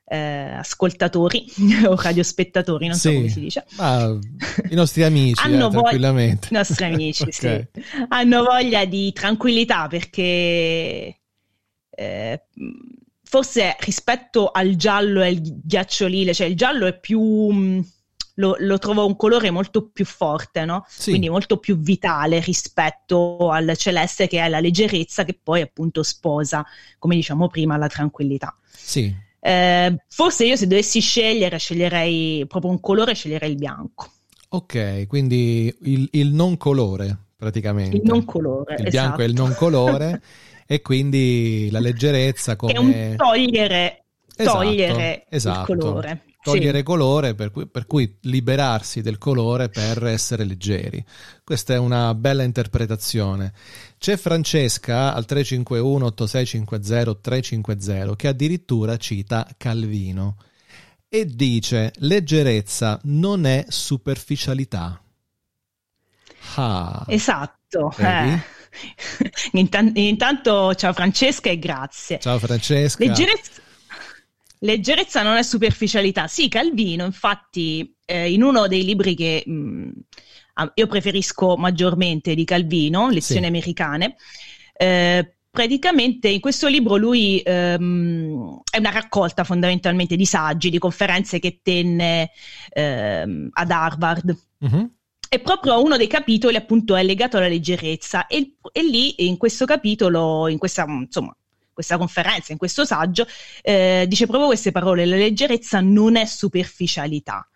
eh, 0.06 0.18
ascoltatori 0.54 1.46
o 1.86 1.96
radiospettatori, 1.96 2.88
non 2.88 2.96
so 2.96 3.10
Sì. 3.10 3.16
come 3.16 3.28
si 3.30 3.40
dice. 3.42 3.66
Ma 3.78 4.18
i 4.70 4.76
nostri 4.76 5.04
amici, 5.04 5.42
Hanno 5.46 5.56
eh, 5.56 5.70
voglia- 5.70 5.72
tranquillamente. 5.82 6.48
I 6.52 6.54
nostri 6.56 6.86
amici, 6.86 7.24
Ok. 7.28 7.34
sì. 7.34 7.68
Hanno 8.08 8.44
voglia 8.44 8.86
di 8.86 9.12
tranquillità 9.12 9.88
perché 9.88 11.20
eh, 11.90 12.44
forse 13.30 13.76
rispetto 13.82 14.50
al 14.52 14.76
giallo 14.76 15.22
e 15.22 15.28
al 15.28 15.40
ghiacciolile, 15.42 16.34
cioè 16.34 16.48
il 16.48 16.56
giallo 16.56 16.86
è 16.88 17.00
più... 17.00 17.22
mh, 17.22 17.86
Lo, 18.40 18.56
lo 18.58 18.78
trovo 18.80 19.06
un 19.06 19.18
colore 19.18 19.52
molto 19.52 19.90
più 19.90 20.06
forte, 20.06 20.64
no? 20.64 20.86
Sì. 20.88 21.10
Quindi 21.10 21.30
molto 21.30 21.58
più 21.58 21.78
vitale 21.78 22.40
rispetto 22.40 23.50
al 23.52 23.76
celeste 23.78 24.28
che 24.28 24.40
è 24.40 24.48
la 24.48 24.62
leggerezza 24.62 25.26
che 25.26 25.38
poi 25.44 25.60
appunto 25.62 26.04
sposa, 26.04 26.66
come 26.98 27.16
diciamo 27.16 27.48
prima, 27.50 27.76
la 27.78 27.88
tranquillità. 27.88 28.56
Sì, 28.72 29.16
Eh, 29.42 29.96
forse 30.08 30.46
io 30.46 30.56
se 30.56 30.68
dovessi 30.68 31.00
scegliere, 31.02 31.58
sceglierei 31.58 32.46
proprio 32.48 32.72
un 32.72 32.80
colore, 32.80 33.14
sceglierei 33.14 33.52
il 33.52 33.58
bianco. 33.58 34.12
ok, 34.50 35.08
quindi 35.08 35.74
il, 35.82 36.08
il 36.12 36.34
non 36.34 36.58
colore 36.58 37.18
praticamente. 37.36 37.98
Il 37.98 38.02
non 38.04 38.26
colore, 38.26 38.76
Il 38.76 38.88
bianco 38.88 39.22
è 39.22 39.26
il 39.26 39.32
esatto. 39.32 39.44
non 39.44 39.54
colore 39.54 40.22
e 40.72 40.84
quindi 40.84 41.68
la 41.72 41.80
leggerezza 41.80 42.56
come... 42.56 42.74
È 42.74 42.78
un 42.78 43.16
togliere, 43.18 44.04
Esatto, 44.36 44.60
togliere 44.60 45.26
esatto. 45.28 45.72
il 45.72 45.80
colore. 45.80 46.24
togliere 46.44 46.78
Sì. 46.78 46.84
colore, 46.84 47.34
per 47.34 47.50
cui, 47.50 47.66
per 47.66 47.88
cui 47.88 48.20
liberarsi 48.22 49.02
del 49.02 49.18
colore 49.18 49.70
per 49.70 50.06
essere 50.06 50.44
leggeri. 50.44 51.04
Questa 51.44 51.74
è 51.74 51.80
una 51.80 52.14
bella 52.14 52.44
interpretazione. 52.44 53.52
C'è 53.98 54.16
Francesca 54.16 55.16
al 55.16 55.26
351 55.26 56.06
8650 56.06 57.16
350 57.20 58.16
che 58.16 58.28
addirittura 58.28 58.96
cita 58.98 59.48
Calvino 59.58 60.36
e 61.10 61.26
dice 61.26 61.94
leggerezza 61.96 63.00
non 63.06 63.48
è 63.48 63.66
superficialità. 63.70 65.02
Ah, 66.58 67.06
Esatto. 67.08 67.92
Eh. 67.98 68.58
Intan- 69.54 69.92
intanto 69.96 70.74
ciao 70.76 70.94
Francesca 70.94 71.50
e 71.50 71.60
grazie. 71.60 72.20
ciao 72.20 72.40
Francesca. 72.40 73.04
Leggerezza, 73.04 73.62
leggerezza 74.60 75.24
non 75.24 75.38
è 75.38 75.44
superficialità. 75.44 76.28
Sì, 76.28 76.48
Calvino, 76.48 77.06
infatti, 77.06 77.96
eh, 78.06 78.32
in 78.32 78.44
uno 78.44 78.68
dei 78.68 78.84
libri 78.84 79.16
che 79.16 79.44
mh, 79.46 79.90
ah, 80.56 80.72
io 80.74 80.88
preferisco 80.88 81.56
maggiormente 81.58 82.36
di 82.36 82.44
Calvino, 82.44 83.10
Lezioni 83.10 83.42
Sì. 83.42 83.48
americane, 83.48 84.16
eh, 84.74 85.34
praticamente 85.52 86.28
in 86.30 86.40
questo 86.40 86.68
libro 86.68 86.96
lui 86.96 87.42
ehm, 87.44 88.62
è 88.70 88.78
una 88.78 88.92
raccolta 88.92 89.44
fondamentalmente 89.44 90.16
di 90.16 90.26
saggi, 90.26 90.70
di 90.70 90.78
conferenze 90.78 91.40
che 91.40 91.60
tenne 91.64 92.32
ehm, 92.70 93.50
ad 93.52 93.72
Harvard. 93.72 94.38
Mhm. 94.60 94.92
E 95.32 95.40
proprio 95.40 95.82
uno 95.84 95.96
dei 95.96 96.08
capitoli 96.08 96.56
appunto 96.56 96.96
è 96.96 97.04
legato 97.04 97.38
alla 97.38 97.48
leggerezza 97.48 98.26
e, 98.26 98.56
e 98.72 98.84
lì 98.84 99.28
in 99.28 99.38
questo 99.38 99.66
capitolo, 99.66 100.48
in 100.48 100.58
questa, 100.58 100.86
insomma, 100.88 101.36
questa 101.72 101.98
conferenza, 101.98 102.52
in 102.52 102.58
questo 102.58 102.84
saggio, 102.84 103.28
eh, 103.62 104.06
dice 104.08 104.26
proprio 104.26 104.48
queste 104.48 104.72
parole, 104.72 105.06
la 105.06 105.16
leggerezza 105.18 105.82
non 105.82 106.16
è 106.16 106.26
superficialità, 106.26 107.48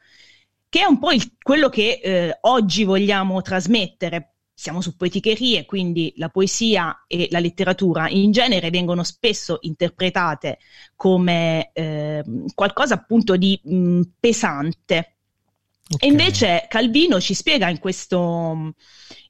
che 0.69 0.81
è 0.81 0.85
un 0.85 0.99
po' 0.99 1.11
il- 1.11 1.33
quello 1.41 1.69
che 1.69 1.99
eh, 2.03 2.37
oggi 2.41 2.83
vogliamo 2.83 3.41
trasmettere. 3.41 4.29
Siamo 4.55 4.79
su 4.81 4.95
poeticherie, 4.95 5.65
quindi 5.65 6.13
la 6.17 6.29
poesia 6.29 7.05
e 7.07 7.27
la 7.31 7.39
letteratura 7.39 8.07
in 8.07 8.31
genere 8.31 8.69
vengono 8.69 9.03
spesso 9.03 9.57
interpretate 9.61 10.59
come 10.95 11.71
eh, 11.73 12.23
qualcosa 12.53 12.93
appunto 12.93 13.35
di 13.35 13.59
mh, 13.63 14.01
pesante. 14.19 15.15
Ok. 15.89 16.03
E 16.03 16.07
invece 16.07 16.65
Calvino 16.69 17.19
ci 17.19 17.33
spiega 17.33 17.69
in 17.69 17.79
questo, 17.79 18.73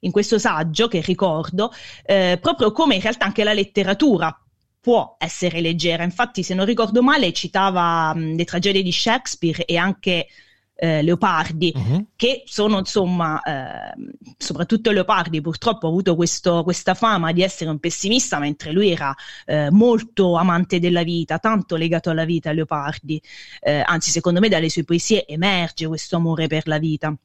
in 0.00 0.10
questo 0.10 0.38
saggio, 0.38 0.88
che 0.88 1.00
ricordo, 1.00 1.72
eh, 2.04 2.38
proprio 2.40 2.72
come 2.72 2.94
in 2.94 3.00
realtà 3.00 3.26
anche 3.26 3.44
la 3.44 3.52
letteratura 3.52 4.36
può 4.80 5.16
essere 5.18 5.60
leggera. 5.60 6.04
Infatti, 6.04 6.42
se 6.42 6.54
non 6.54 6.66
ricordo 6.66 7.02
male, 7.02 7.32
citava 7.32 8.14
mh, 8.14 8.36
le 8.36 8.44
tragedie 8.44 8.82
di 8.82 8.92
Shakespeare 8.92 9.64
e 9.64 9.76
anche 9.76 10.28
eh, 10.76 11.02
Leopardi, 11.02 11.72
Mhm. 11.74 12.06
che 12.16 12.42
sono 12.46 12.78
insomma, 12.78 13.40
ehm, 13.42 14.10
soprattutto 14.36 14.90
Leopardi 14.90 15.40
purtroppo 15.40 15.86
ha 15.86 15.90
avuto 15.90 16.16
questo- 16.16 16.62
questa 16.64 16.94
fama 16.94 17.32
di 17.32 17.42
essere 17.42 17.70
un 17.70 17.78
pessimista, 17.78 18.38
mentre 18.38 18.72
lui 18.72 18.90
era 18.90 19.14
eh, 19.46 19.70
molto 19.70 20.34
amante 20.36 20.80
della 20.80 21.02
vita, 21.02 21.38
tanto 21.38 21.76
legato 21.76 22.10
alla 22.10 22.24
vita 22.24 22.52
Leopardi, 22.52 23.20
Eh, 23.60 23.82
anzi 23.84 24.10
secondo 24.10 24.40
me 24.40 24.48
dalle 24.48 24.68
sue 24.68 24.84
poesie 24.84 25.26
emerge 25.26 25.86
questo 25.86 26.16
amore 26.16 26.46
per 26.48 26.66
la 26.66 26.78
vita. 26.78 27.16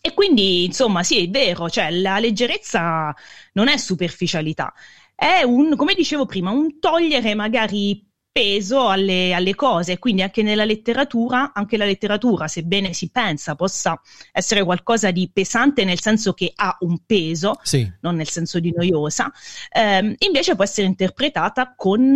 E 0.00 0.12
quindi, 0.12 0.64
insomma, 0.64 1.02
sì, 1.02 1.24
è 1.26 1.30
vero, 1.30 1.70
cioè 1.70 1.90
la 1.90 2.18
leggerezza 2.18 3.14
non 3.54 3.68
è 3.68 3.76
superficialità, 3.78 4.72
è 5.14 5.42
un, 5.42 5.74
come 5.76 5.94
dicevo 5.94 6.26
prima, 6.26 6.50
un 6.50 6.78
togliere 6.78 7.34
magari 7.34 8.06
peso 8.34 8.88
alle, 8.88 9.32
alle 9.32 9.54
cose, 9.54 10.00
quindi 10.00 10.22
anche 10.22 10.42
nella 10.42 10.64
letteratura, 10.64 11.52
anche 11.54 11.76
la 11.76 11.84
letteratura, 11.84 12.48
sebbene 12.48 12.92
si 12.92 13.08
pensa 13.10 13.54
possa 13.54 14.00
essere 14.32 14.64
qualcosa 14.64 15.12
di 15.12 15.30
pesante 15.32 15.84
nel 15.84 16.00
senso 16.00 16.32
che 16.32 16.50
ha 16.52 16.76
un 16.80 16.98
peso, 17.06 17.60
Sì, 17.62 17.88
non 18.00 18.16
nel 18.16 18.28
senso 18.28 18.58
di 18.58 18.72
noiosa, 18.74 19.30
ehm, 19.70 20.16
invece 20.18 20.56
può 20.56 20.64
essere 20.64 20.88
interpretata 20.88 21.74
con 21.76 22.12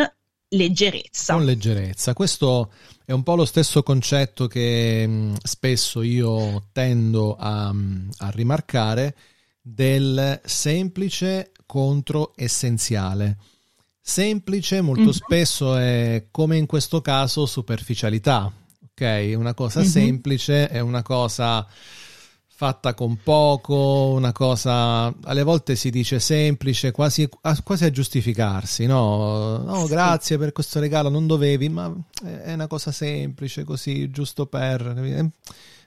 leggerezza. 0.48 1.34
con 1.34 1.44
leggerezza. 1.44 2.14
Questo 2.14 2.72
è 3.04 3.12
un 3.12 3.22
po' 3.22 3.36
lo 3.36 3.44
stesso 3.44 3.84
concetto 3.84 4.48
che 4.48 5.06
mh, 5.06 5.36
spesso 5.44 6.02
io 6.02 6.64
tendo 6.72 7.36
a, 7.36 7.72
mh, 7.72 8.10
a 8.18 8.30
rimarcare 8.30 9.14
del 9.60 10.40
semplice 10.44 11.52
contro 11.64 12.32
essenziale. 12.34 13.36
Semplice 14.08 14.80
molto 14.80 15.02
mm-hmm. 15.02 15.10
spesso 15.10 15.76
è 15.76 16.28
come 16.30 16.56
in 16.56 16.64
questo 16.64 17.02
caso 17.02 17.44
superficialità, 17.44 18.50
ok? 18.90 19.34
Una 19.36 19.52
cosa 19.52 19.80
mm-hmm. 19.80 19.88
semplice 19.88 20.68
è 20.68 20.80
una 20.80 21.02
cosa 21.02 21.66
fatta 22.46 22.94
con 22.94 23.18
poco, 23.22 24.14
una 24.16 24.32
cosa 24.32 25.14
alle 25.24 25.42
volte 25.42 25.76
si 25.76 25.90
dice 25.90 26.20
semplice, 26.20 26.90
quasi, 26.90 27.28
quasi 27.62 27.84
a 27.84 27.90
giustificarsi, 27.90 28.86
no? 28.86 29.58
No, 29.58 29.84
grazie 29.86 30.36
sì. 30.36 30.40
per 30.40 30.52
questo 30.52 30.80
regalo, 30.80 31.10
non 31.10 31.26
dovevi, 31.26 31.68
ma 31.68 31.94
è 32.24 32.54
una 32.54 32.66
cosa 32.66 32.90
semplice, 32.90 33.64
così, 33.64 34.10
giusto 34.10 34.46
per... 34.46 35.30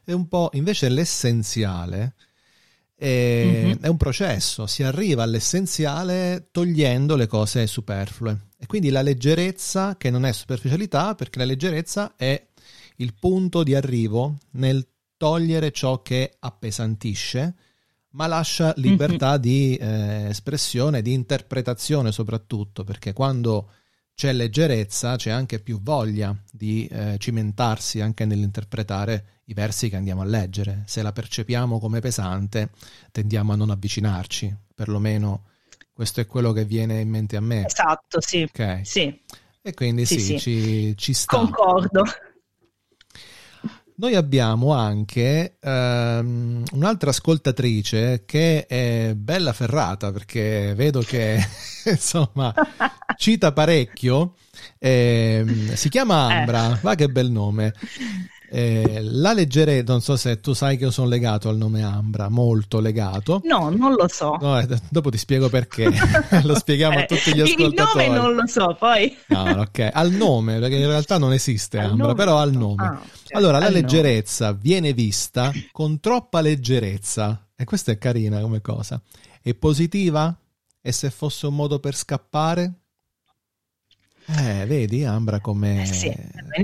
È 0.03 0.11
un 0.11 0.27
po'... 0.27 0.51
Invece 0.53 0.89
l'essenziale 0.89 2.13
mm-hmm. 3.05 3.77
è 3.81 3.87
un 3.87 3.97
processo, 3.97 4.67
si 4.67 4.83
arriva 4.83 5.23
all'essenziale 5.23 6.49
togliendo 6.51 7.15
le 7.15 7.27
cose 7.27 7.65
superflue. 7.67 8.49
E 8.57 8.67
quindi 8.67 8.89
la 8.89 9.01
leggerezza, 9.01 9.97
che 9.97 10.09
non 10.09 10.25
è 10.25 10.31
superficialità, 10.31 11.15
perché 11.15 11.39
la 11.39 11.45
leggerezza 11.45 12.13
è 12.15 12.47
il 12.97 13.13
punto 13.19 13.63
di 13.63 13.73
arrivo 13.73 14.37
nel 14.51 14.87
togliere 15.17 15.71
ciò 15.71 16.01
che 16.01 16.35
appesantisce, 16.39 17.55
ma 18.11 18.27
lascia 18.27 18.73
libertà 18.77 19.31
mm-hmm. 19.31 19.41
di 19.41 19.75
eh, 19.75 20.25
espressione, 20.29 21.01
di 21.01 21.13
interpretazione 21.13 22.11
soprattutto, 22.11 22.83
perché 22.83 23.13
quando 23.13 23.69
c'è 24.13 24.33
leggerezza 24.33 25.15
c'è 25.15 25.31
anche 25.31 25.59
più 25.59 25.81
voglia 25.81 26.35
di 26.51 26.87
eh, 26.87 27.15
cimentarsi 27.17 28.01
anche 28.01 28.25
nell'interpretare 28.25 29.41
i 29.45 29.53
versi 29.53 29.89
che 29.89 29.95
andiamo 29.95 30.21
a 30.21 30.25
leggere. 30.25 30.83
Se 30.85 31.01
la 31.01 31.11
percepiamo 31.11 31.79
come 31.79 31.99
pesante, 31.99 32.71
tendiamo 33.11 33.53
a 33.53 33.55
non 33.55 33.69
avvicinarci, 33.69 34.55
perlomeno 34.73 35.45
questo 35.93 36.21
è 36.21 36.25
quello 36.25 36.51
che 36.51 36.65
viene 36.65 36.99
in 36.99 37.09
mente 37.09 37.35
a 37.35 37.41
me. 37.41 37.65
Esatto, 37.65 38.21
sì. 38.21 38.43
Okay. 38.43 38.85
sì. 38.85 39.21
E 39.61 39.73
quindi 39.73 40.05
sì, 40.05 40.19
sì, 40.19 40.25
sì. 40.25 40.39
Ci, 40.39 40.97
ci 40.97 41.13
sta. 41.13 41.37
Concordo. 41.37 42.03
Noi 44.01 44.15
abbiamo 44.15 44.73
anche 44.73 45.57
um, 45.61 46.63
un'altra 46.71 47.11
ascoltatrice 47.11 48.23
che 48.25 48.65
è 48.65 49.13
bella 49.15 49.53
ferrata 49.53 50.11
perché 50.11 50.73
vedo 50.75 51.01
che 51.01 51.37
insomma 51.85 52.51
cita 53.15 53.51
parecchio. 53.51 54.33
Eh, 54.79 55.45
si 55.75 55.89
chiama 55.89 56.25
Ambra, 56.25 56.71
eh. 56.71 56.79
va 56.81 56.95
che 56.95 57.09
bel 57.09 57.29
nome. 57.29 57.75
Eh, 58.53 58.99
la 59.01 59.31
leggerezza, 59.31 59.93
non 59.93 60.01
so 60.01 60.17
se 60.17 60.41
tu 60.41 60.51
sai 60.51 60.75
che 60.75 60.83
io 60.83 60.91
sono 60.91 61.07
legato 61.07 61.47
al 61.47 61.55
nome 61.55 61.83
Ambra, 61.83 62.27
molto 62.27 62.81
legato. 62.81 63.39
No, 63.45 63.69
non 63.69 63.93
lo 63.93 64.09
so. 64.09 64.37
No, 64.41 64.59
eh, 64.59 64.67
dopo 64.89 65.09
ti 65.09 65.17
spiego 65.17 65.47
perché, 65.47 65.89
lo 66.43 66.55
spieghiamo 66.55 66.99
a 66.99 67.05
tutti 67.05 67.33
gli 67.33 67.39
ascoltatori. 67.39 68.07
Il 68.07 68.11
nome 68.11 68.21
non 68.21 68.35
lo 68.35 68.45
so, 68.47 68.75
poi. 68.77 69.15
No, 69.27 69.61
ok, 69.61 69.91
al 69.93 70.11
nome, 70.11 70.59
perché 70.59 70.75
in 70.75 70.85
realtà 70.85 71.17
non 71.17 71.31
esiste 71.31 71.79
al 71.79 71.91
Ambra, 71.91 72.13
però 72.13 72.39
al 72.39 72.51
nome. 72.51 72.83
Ah, 72.83 73.01
certo. 73.01 73.37
Allora, 73.37 73.57
la 73.57 73.69
leggerezza 73.69 74.47
nome. 74.47 74.59
viene 74.61 74.91
vista 74.91 75.53
con 75.71 76.01
troppa 76.01 76.41
leggerezza, 76.41 77.47
e 77.55 77.63
questa 77.63 77.93
è 77.93 77.97
carina 77.97 78.41
come 78.41 78.59
cosa. 78.59 79.01
È 79.41 79.53
positiva? 79.53 80.37
E 80.81 80.91
se 80.91 81.09
fosse 81.09 81.47
un 81.47 81.55
modo 81.55 81.79
per 81.79 81.95
scappare? 81.95 82.80
Eh, 84.25 84.65
vedi 84.65 85.03
Ambra 85.03 85.39
come... 85.39 85.81
Eh 85.81 85.85
sì. 85.85 86.15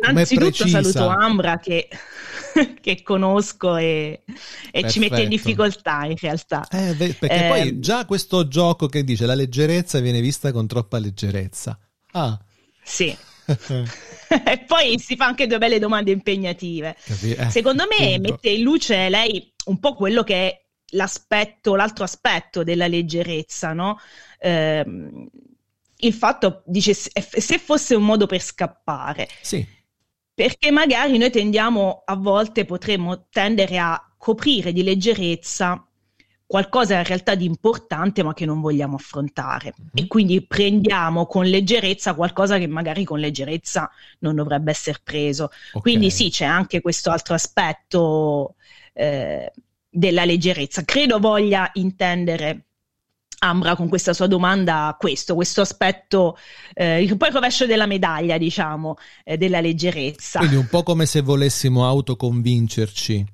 Innanzitutto 0.09 0.67
saluto 0.67 1.07
Ambra 1.07 1.57
che, 1.59 1.89
che 2.81 3.01
conosco 3.03 3.75
e, 3.75 4.23
e 4.71 4.89
ci 4.89 4.99
mette 4.99 5.21
in 5.21 5.29
difficoltà 5.29 6.05
in 6.05 6.15
realtà. 6.19 6.67
Eh, 6.69 6.93
perché 6.95 7.45
eh, 7.45 7.47
poi 7.47 7.79
già 7.79 8.05
questo 8.05 8.47
gioco 8.47 8.87
che 8.87 9.03
dice 9.03 9.25
la 9.25 9.35
leggerezza 9.35 9.99
viene 9.99 10.21
vista 10.21 10.51
con 10.51 10.67
troppa 10.67 10.99
leggerezza. 10.99 11.77
Ah. 12.11 12.39
Sì. 12.83 13.15
e 14.45 14.59
poi 14.65 14.99
si 14.99 15.15
fa 15.15 15.25
anche 15.25 15.47
due 15.47 15.57
belle 15.57 15.79
domande 15.79 16.11
impegnative. 16.11 16.95
Eh, 17.21 17.49
Secondo 17.49 17.85
me 17.87 18.13
appunto. 18.13 18.31
mette 18.31 18.49
in 18.49 18.61
luce 18.61 19.09
lei 19.09 19.53
un 19.65 19.79
po' 19.79 19.93
quello 19.93 20.23
che 20.23 20.35
è 20.35 20.65
l'aspetto, 20.91 21.75
l'altro 21.75 22.03
aspetto 22.03 22.63
della 22.63 22.87
leggerezza, 22.87 23.73
no? 23.73 23.99
Eh, 24.39 24.85
il 25.99 26.13
fatto, 26.13 26.63
dice, 26.65 26.93
se 26.93 27.57
fosse 27.57 27.95
un 27.95 28.03
modo 28.03 28.25
per 28.25 28.41
scappare. 28.41 29.27
Sì. 29.41 29.65
Perché 30.33 30.69
magari 30.71 31.17
noi 31.17 31.31
tendiamo, 31.31 32.03
a 32.05 32.15
volte 32.15 32.65
potremmo 32.65 33.27
tendere 33.29 33.79
a 33.79 34.01
coprire 34.17 34.71
di 34.71 34.83
leggerezza 34.83 35.87
qualcosa 36.47 36.95
in 36.95 37.03
realtà 37.03 37.35
di 37.35 37.43
importante 37.43 38.23
ma 38.23 38.33
che 38.33 38.45
non 38.45 38.61
vogliamo 38.61 38.95
affrontare 38.95 39.73
mm-hmm. 39.77 39.89
e 39.93 40.07
quindi 40.07 40.47
prendiamo 40.47 41.25
con 41.25 41.45
leggerezza 41.45 42.13
qualcosa 42.13 42.57
che 42.57 42.67
magari 42.67 43.03
con 43.03 43.19
leggerezza 43.19 43.91
non 44.19 44.35
dovrebbe 44.35 44.71
essere 44.71 44.99
preso. 45.03 45.45
Okay. 45.45 45.81
Quindi 45.81 46.09
sì, 46.09 46.29
c'è 46.29 46.45
anche 46.45 46.79
questo 46.79 47.11
altro 47.11 47.33
aspetto 47.33 48.55
eh, 48.93 49.51
della 49.89 50.23
leggerezza. 50.23 50.83
Credo 50.85 51.19
voglia 51.19 51.69
intendere 51.73 52.66
Ambra 53.39 53.75
con 53.75 53.87
questa 53.87 54.13
sua 54.13 54.25
domanda 54.25 54.95
questo, 54.99 55.35
questo 55.35 55.61
aspetto, 55.61 56.37
eh, 56.73 57.03
il 57.03 57.17
poi 57.17 57.29
rovescio 57.29 57.65
della 57.67 57.85
medaglia, 57.85 58.37
diciamo, 58.37 58.95
eh, 59.23 59.37
della 59.37 59.61
leggerezza. 59.61 60.39
Quindi 60.39 60.55
un 60.55 60.67
po' 60.67 60.83
come 60.83 61.05
se 61.05 61.21
volessimo 61.21 61.85
autoconvincerci 61.85 63.25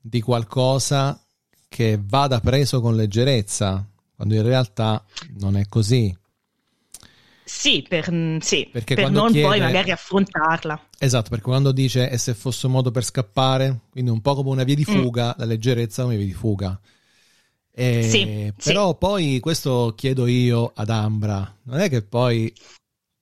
di 0.00 0.20
qualcosa 0.22 1.20
che 1.68 2.00
vada 2.02 2.40
preso 2.40 2.80
con 2.80 2.96
leggerezza, 2.96 3.86
quando 4.16 4.34
in 4.34 4.42
realtà 4.42 5.04
non 5.38 5.56
è 5.56 5.66
così. 5.68 6.16
Sì, 7.44 7.84
per, 7.88 8.12
sì, 8.40 8.68
perché 8.70 8.94
per 8.94 9.10
non 9.10 9.30
chiede... 9.30 9.46
poi 9.46 9.60
magari 9.60 9.90
affrontarla. 9.90 10.88
Esatto, 10.98 11.30
perché 11.30 11.44
quando 11.44 11.72
dice 11.72 12.10
e 12.10 12.18
se 12.18 12.34
fosse 12.34 12.66
un 12.66 12.72
modo 12.72 12.90
per 12.90 13.04
scappare, 13.04 13.80
quindi 13.90 14.10
un 14.10 14.20
po' 14.20 14.34
come 14.34 14.50
una 14.50 14.64
via 14.64 14.74
di 14.74 14.86
mm. 14.88 14.94
fuga, 14.94 15.28
mm. 15.28 15.32
la 15.38 15.44
leggerezza 15.46 16.02
è 16.02 16.04
una 16.04 16.16
via 16.16 16.26
di 16.26 16.34
fuga. 16.34 16.78
E, 17.80 18.02
sì, 18.02 18.52
però 18.60 18.90
sì. 18.90 18.96
poi 18.98 19.38
questo 19.38 19.94
chiedo 19.96 20.26
io 20.26 20.72
ad 20.74 20.90
Ambra, 20.90 21.56
non 21.62 21.78
è 21.78 21.88
che 21.88 22.02
poi 22.02 22.52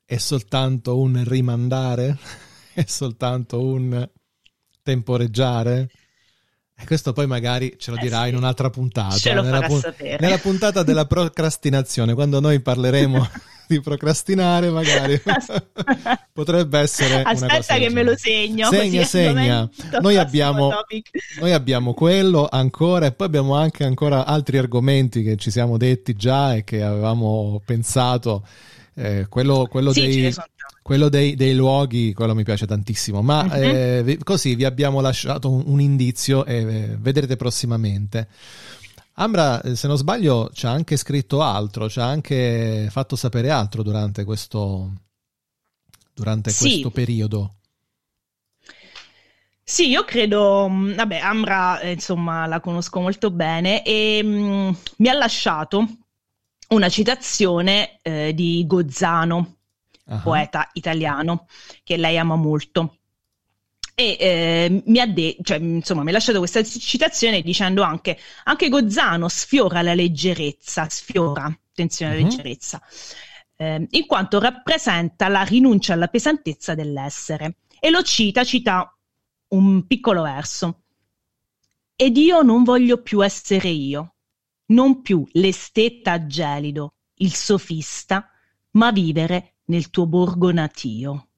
è 0.03 0.17
soltanto 0.17 0.99
un 0.99 1.23
rimandare, 1.27 2.17
è 2.73 2.85
soltanto 2.87 3.61
un 3.61 4.09
temporeggiare? 4.83 5.91
E 6.79 6.85
questo 6.85 7.15
poi 7.15 7.27
magari 7.27 7.77
ce 7.79 7.91
lo 7.91 7.97
eh 7.97 8.09
sì. 8.09 8.29
in 8.29 8.37
un'altra 8.37 8.69
puntata, 8.69 9.41
nella, 9.41 9.63
pu- 9.63 9.81
nella, 10.21 10.37
puntata 10.37 10.83
della 10.83 11.07
procrastinazione, 11.07 12.13
quando 12.13 12.39
noi 12.39 12.61
parleremo 12.61 13.29
di 13.67 13.81
procrastinare 13.81 14.71
magari 14.71 15.21
potrebbe 16.33 16.79
essere 16.79 17.23
aspetta 17.23 17.79
che 17.79 17.91
me 17.91 18.05
lo 18.05 18.17
segno 18.17 18.69
segna 18.69 19.05
segna. 19.05 19.69
noi 20.01 20.17
abbiamo, 20.17 20.71
noi 21.41 21.53
abbiamo 21.53 21.93
quello 21.93 22.47
ancora 22.49 23.07
e 23.07 23.13
poi 23.13 23.27
abbiamo 23.27 23.57
anche 23.57 23.85
ancora 23.85 24.25
altri 24.25 24.59
argomenti 24.59 25.23
che 25.23 25.37
ci 25.37 25.51
siamo 25.51 25.79
detti 25.79 26.15
già 26.15 26.55
e 26.55 26.63
che 26.63 26.83
avevamo 26.83 27.61
pensato 27.65 28.47
eh, 28.95 29.27
quello, 29.29 29.67
quello 29.69 29.93
sì, 29.93 30.01
dei 30.01 30.35
quello 30.83 31.09
dei, 31.09 31.35
dei, 31.35 31.55
luoghi, 31.55 32.13
quello 32.13 32.35
mi 32.35 32.45
piace 32.45 32.67
tantissimo, 32.67 33.23
ma 33.23 33.43
uh-huh. 33.43 33.53
eh, 33.55 34.19
così 34.23 34.55
vi 34.55 34.65
abbiamo 34.65 35.01
lasciato 35.01 35.51
un, 35.51 35.65
un 35.67 35.81
indizio 35.81 36.45
e 36.45 36.57
eh, 36.57 36.97
vedrete 36.99 37.37
prossimamente. 37.37 38.29
Ambra, 39.15 39.61
eh, 39.63 39.75
se 39.77 39.89
non 39.89 39.97
sbaglio, 39.97 40.51
ci 40.53 40.67
ha 40.67 40.71
anche 40.71 40.97
scritto 40.97 41.43
altro, 41.43 41.89
ci 41.89 41.99
ha 42.01 42.07
anche 42.07 42.89
fatto 42.91 43.17
sapere 43.17 43.51
altro 43.51 43.83
durante 43.83 44.25
questo, 44.25 44.93
durante 46.15 46.51
sì. 46.51 46.69
questo 46.69 46.91
periodo. 46.91 47.55
Sì, 49.69 49.89
io 49.89 50.05
credo, 50.05 50.69
mm, 50.69 50.95
vabbè, 50.95 51.17
Ambra, 51.17 51.81
eh, 51.81 51.93
insomma, 51.93 52.47
la 52.47 52.61
conosco 52.61 53.01
molto 53.01 53.33
bene 53.33 53.83
e 53.83 54.23
mh, 54.23 54.29
mm, 54.29 54.71
mi 54.99 55.09
ha 55.09 55.15
lasciato 55.15 55.85
una 56.69 56.89
citazione 56.89 57.99
eh, 58.03 58.33
di 58.35 58.65
Gozzano, 58.67 59.56
uh-huh. 60.07 60.21
poeta 60.23 60.71
italiano, 60.73 61.47
che 61.83 61.97
lei 61.97 62.17
ama 62.19 62.37
molto 62.37 62.99
e 63.99 64.17
eh, 64.21 64.83
mi 64.85 65.01
ha 65.01 65.07
de- 65.07 65.39
cioè, 65.41 65.57
insomma, 65.57 66.03
mi 66.03 66.11
ha 66.11 66.13
lasciato 66.13 66.37
questa 66.37 66.63
citazione 66.63 67.41
dicendo 67.41 67.81
anche 67.81 68.19
anche 68.45 68.69
Gozzano 68.69 69.27
sfiora 69.29 69.81
la 69.81 69.95
leggerezza, 69.95 70.87
sfiora, 70.91 71.45
attenzione 71.45 72.13
alla 72.13 72.21
uh-huh. 72.21 72.29
leggerezza, 72.29 72.83
eh, 73.57 73.87
in 73.89 74.07
quanto 74.07 74.39
rappresenta 74.39 75.29
la 75.29 75.43
rinuncia 75.45 75.95
alla 75.95 76.09
pesantezza 76.09 76.75
dell'essere. 76.75 77.57
E 77.81 77.89
lo 77.89 78.03
cita, 78.03 78.45
cita 78.45 78.95
un 79.49 79.87
piccolo 79.87 80.23
verso. 80.23 80.83
Ed 81.97 82.19
io 82.19 82.43
non 82.43 82.65
voglio 82.65 83.01
più 83.01 83.25
essere 83.25 83.71
io, 83.71 84.17
non 84.67 85.01
più 85.01 85.27
l'esteta 85.33 86.27
gelido, 86.27 86.97
il 87.15 87.33
sofista, 87.33 88.29
ma 88.73 88.93
vivere 88.93 89.55
nel 89.67 89.91
tuo 89.91 90.07
borgo 90.07 90.51
natio. 90.53 91.29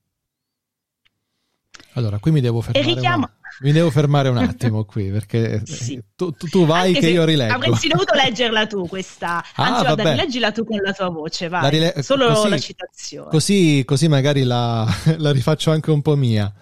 Allora, 1.93 2.19
qui 2.19 2.31
mi 2.31 2.41
devo 2.41 2.61
fermare. 2.61 2.95
Richiama... 2.95 3.33
Mi 3.61 3.73
devo 3.73 3.91
fermare 3.91 4.29
un 4.29 4.37
attimo 4.37 4.85
qui 4.85 5.11
perché 5.11 5.62
sì. 5.64 6.01
tu, 6.14 6.31
tu, 6.33 6.47
tu, 6.47 6.64
vai 6.64 6.88
Anche 6.88 7.01
che 7.01 7.09
io 7.09 7.25
rileggo. 7.25 7.55
Avresti 7.55 7.88
dovuto 7.88 8.14
leggerla 8.14 8.67
tu 8.69 8.87
questa. 8.87 9.45
Ah, 9.55 9.64
Anzi, 9.64 9.83
guarda, 9.83 10.11
rileggila 10.12 10.53
tu 10.53 10.64
con 10.64 10.79
la 10.79 10.93
tua 10.93 11.09
voce, 11.09 11.49
vai. 11.49 11.62
La 11.62 11.69
rile- 11.69 12.03
Solo 12.03 12.29
così, 12.29 12.49
la 12.49 12.59
citazione. 12.59 13.31
Così, 13.31 13.83
così 13.85 14.07
magari 14.07 14.45
la, 14.45 14.87
la 15.19 15.33
rifaccio 15.33 15.73
anche 15.73 15.91
un 15.91 16.03
po' 16.03 16.14
mia. 16.14 16.53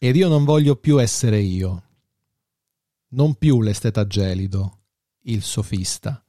Ed 0.00 0.16
io 0.16 0.28
non 0.28 0.44
voglio 0.44 0.74
più 0.74 1.00
essere 1.00 1.38
io. 1.38 1.82
Non 3.10 3.34
più 3.34 3.62
l'esteta 3.62 4.06
gelido, 4.06 4.80
il 5.24 5.42
sofista, 5.42 6.20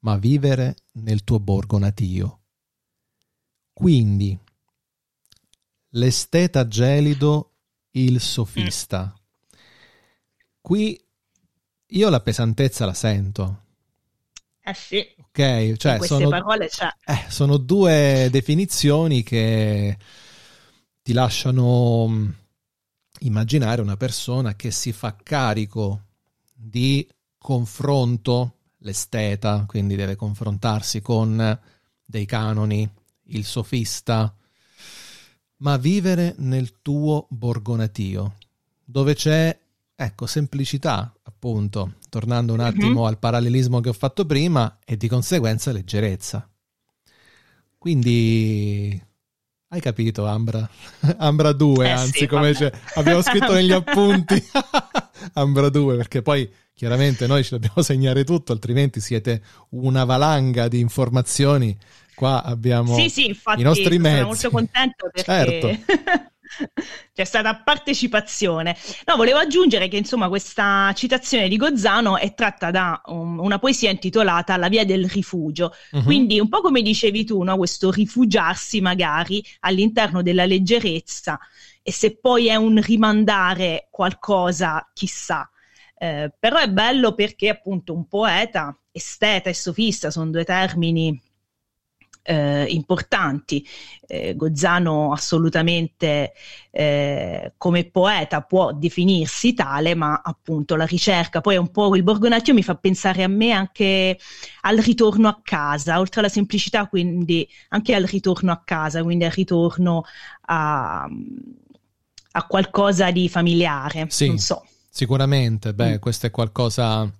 ma 0.00 0.16
vivere 0.16 0.74
nel 0.92 1.22
tuo 1.22 1.38
borgo 1.38 1.78
natio. 1.78 2.43
Quindi, 3.74 4.38
l'esteta 5.90 6.66
gelido 6.66 7.50
il 7.90 8.20
sofista. 8.20 9.14
Qui 10.60 10.98
io 11.86 12.08
la 12.08 12.20
pesantezza 12.20 12.86
la 12.86 12.94
sento. 12.94 13.62
Eh 14.62 14.74
sì. 14.74 15.06
Ok, 15.18 15.76
cioè 15.76 16.00
sono, 16.00 16.28
parole 16.28 16.68
c'è. 16.68 16.88
Eh, 17.04 17.24
sono 17.28 17.58
due 17.58 18.28
definizioni 18.30 19.22
che 19.22 19.98
ti 21.02 21.12
lasciano 21.12 22.06
mm, 22.08 22.30
immaginare 23.20 23.82
una 23.82 23.96
persona 23.96 24.54
che 24.54 24.70
si 24.70 24.92
fa 24.92 25.16
carico 25.22 26.04
di 26.54 27.06
confronto, 27.36 28.60
l'esteta, 28.78 29.64
quindi 29.66 29.96
deve 29.96 30.16
confrontarsi 30.16 31.02
con 31.02 31.60
dei 32.06 32.24
canoni, 32.24 32.90
il 33.26 33.44
sofista, 33.44 34.34
ma 35.58 35.76
vivere 35.76 36.34
nel 36.38 36.80
tuo 36.82 37.26
borgo 37.30 37.76
natio, 37.76 38.36
dove 38.84 39.14
c'è, 39.14 39.56
ecco, 39.94 40.26
semplicità, 40.26 41.12
appunto, 41.22 41.94
tornando 42.08 42.52
un 42.52 42.60
mhm. 42.60 42.66
attimo 42.66 43.00
mm-hmm. 43.00 43.08
al 43.08 43.18
parallelismo 43.18 43.80
che 43.80 43.88
ho 43.88 43.94
fatto 43.94 44.26
prima, 44.26 44.78
e 44.84 44.96
di 44.96 45.08
conseguenza 45.08 45.72
leggerezza. 45.72 46.48
Quindi 47.78 49.00
hai 49.74 49.80
capito, 49.80 50.24
Ambra? 50.24 50.68
Ambra 51.18 51.52
2, 51.52 51.86
eh 51.86 51.90
anzi, 51.90 52.18
sì, 52.20 52.26
come 52.26 52.54
abbiamo 52.94 53.22
scritto 53.22 53.52
negli 53.52 53.72
appunti. 53.74 54.42
Ambra 55.34 55.68
2, 55.68 55.96
perché 55.96 56.22
poi 56.22 56.48
chiaramente 56.72 57.26
noi 57.26 57.42
ci 57.42 57.50
dobbiamo 57.50 57.82
segnare 57.82 58.22
tutto, 58.22 58.52
altrimenti 58.52 59.00
siete 59.00 59.42
una 59.70 60.04
valanga 60.04 60.68
di 60.68 60.78
informazioni 60.78 61.76
Qua 62.14 62.42
abbiamo 62.42 62.94
sì, 62.94 63.08
sì, 63.08 63.26
infatti, 63.26 63.60
i 63.60 63.64
nostri 63.64 63.98
mezzi. 63.98 64.16
Sono 64.16 64.28
molto 64.28 64.50
contento 64.50 65.10
perché 65.12 65.22
certo. 65.22 66.32
c'è 67.12 67.24
stata 67.24 67.56
partecipazione. 67.56 68.76
No, 69.06 69.16
volevo 69.16 69.38
aggiungere 69.38 69.88
che 69.88 69.96
insomma 69.96 70.28
questa 70.28 70.92
citazione 70.94 71.48
di 71.48 71.56
Gozzano 71.56 72.16
è 72.16 72.34
tratta 72.34 72.70
da 72.70 73.00
um, 73.06 73.38
una 73.40 73.58
poesia 73.58 73.90
intitolata 73.90 74.56
La 74.56 74.68
via 74.68 74.84
del 74.84 75.08
rifugio. 75.08 75.74
Uh-huh. 75.92 76.02
Quindi 76.02 76.38
un 76.40 76.48
po' 76.48 76.60
come 76.60 76.82
dicevi 76.82 77.24
tu, 77.24 77.42
no? 77.42 77.56
questo 77.56 77.90
rifugiarsi 77.90 78.80
magari 78.80 79.44
all'interno 79.60 80.22
della 80.22 80.44
leggerezza 80.44 81.38
e 81.82 81.92
se 81.92 82.16
poi 82.16 82.48
è 82.48 82.56
un 82.56 82.80
rimandare 82.80 83.88
qualcosa, 83.90 84.90
chissà. 84.94 85.48
Eh, 85.96 86.32
però 86.38 86.58
è 86.58 86.68
bello 86.68 87.14
perché 87.14 87.48
appunto 87.48 87.94
un 87.94 88.08
poeta, 88.08 88.76
esteta 88.90 89.50
e 89.50 89.54
sofista 89.54 90.10
sono 90.10 90.30
due 90.30 90.44
termini 90.44 91.20
eh, 92.24 92.64
importanti. 92.68 93.66
Eh, 94.06 94.34
Gozzano 94.34 95.12
assolutamente 95.12 96.32
eh, 96.70 97.52
come 97.56 97.84
poeta 97.84 98.42
può 98.42 98.72
definirsi 98.72 99.54
tale, 99.54 99.94
ma 99.94 100.20
appunto 100.24 100.74
la 100.76 100.86
ricerca, 100.86 101.40
poi 101.40 101.56
un 101.56 101.70
po' 101.70 101.94
il 101.94 102.02
Borgonaccio 102.02 102.52
mi 102.54 102.62
fa 102.62 102.74
pensare 102.74 103.22
a 103.22 103.28
me 103.28 103.52
anche 103.52 104.18
al 104.62 104.78
ritorno 104.78 105.28
a 105.28 105.40
casa, 105.42 105.98
oltre 105.98 106.20
alla 106.20 106.28
semplicità, 106.28 106.86
quindi 106.88 107.48
anche 107.68 107.94
al 107.94 108.04
ritorno 108.04 108.50
a 108.50 108.62
casa, 108.64 109.02
quindi 109.02 109.24
al 109.24 109.30
ritorno 109.30 110.04
a, 110.46 111.08
a 112.32 112.46
qualcosa 112.46 113.10
di 113.10 113.28
familiare. 113.28 114.06
Sì, 114.08 114.28
non 114.28 114.38
so. 114.38 114.66
Sicuramente, 114.88 115.74
beh, 115.74 115.94
mm. 115.94 115.98
questo 115.98 116.26
è 116.26 116.30
qualcosa 116.30 117.10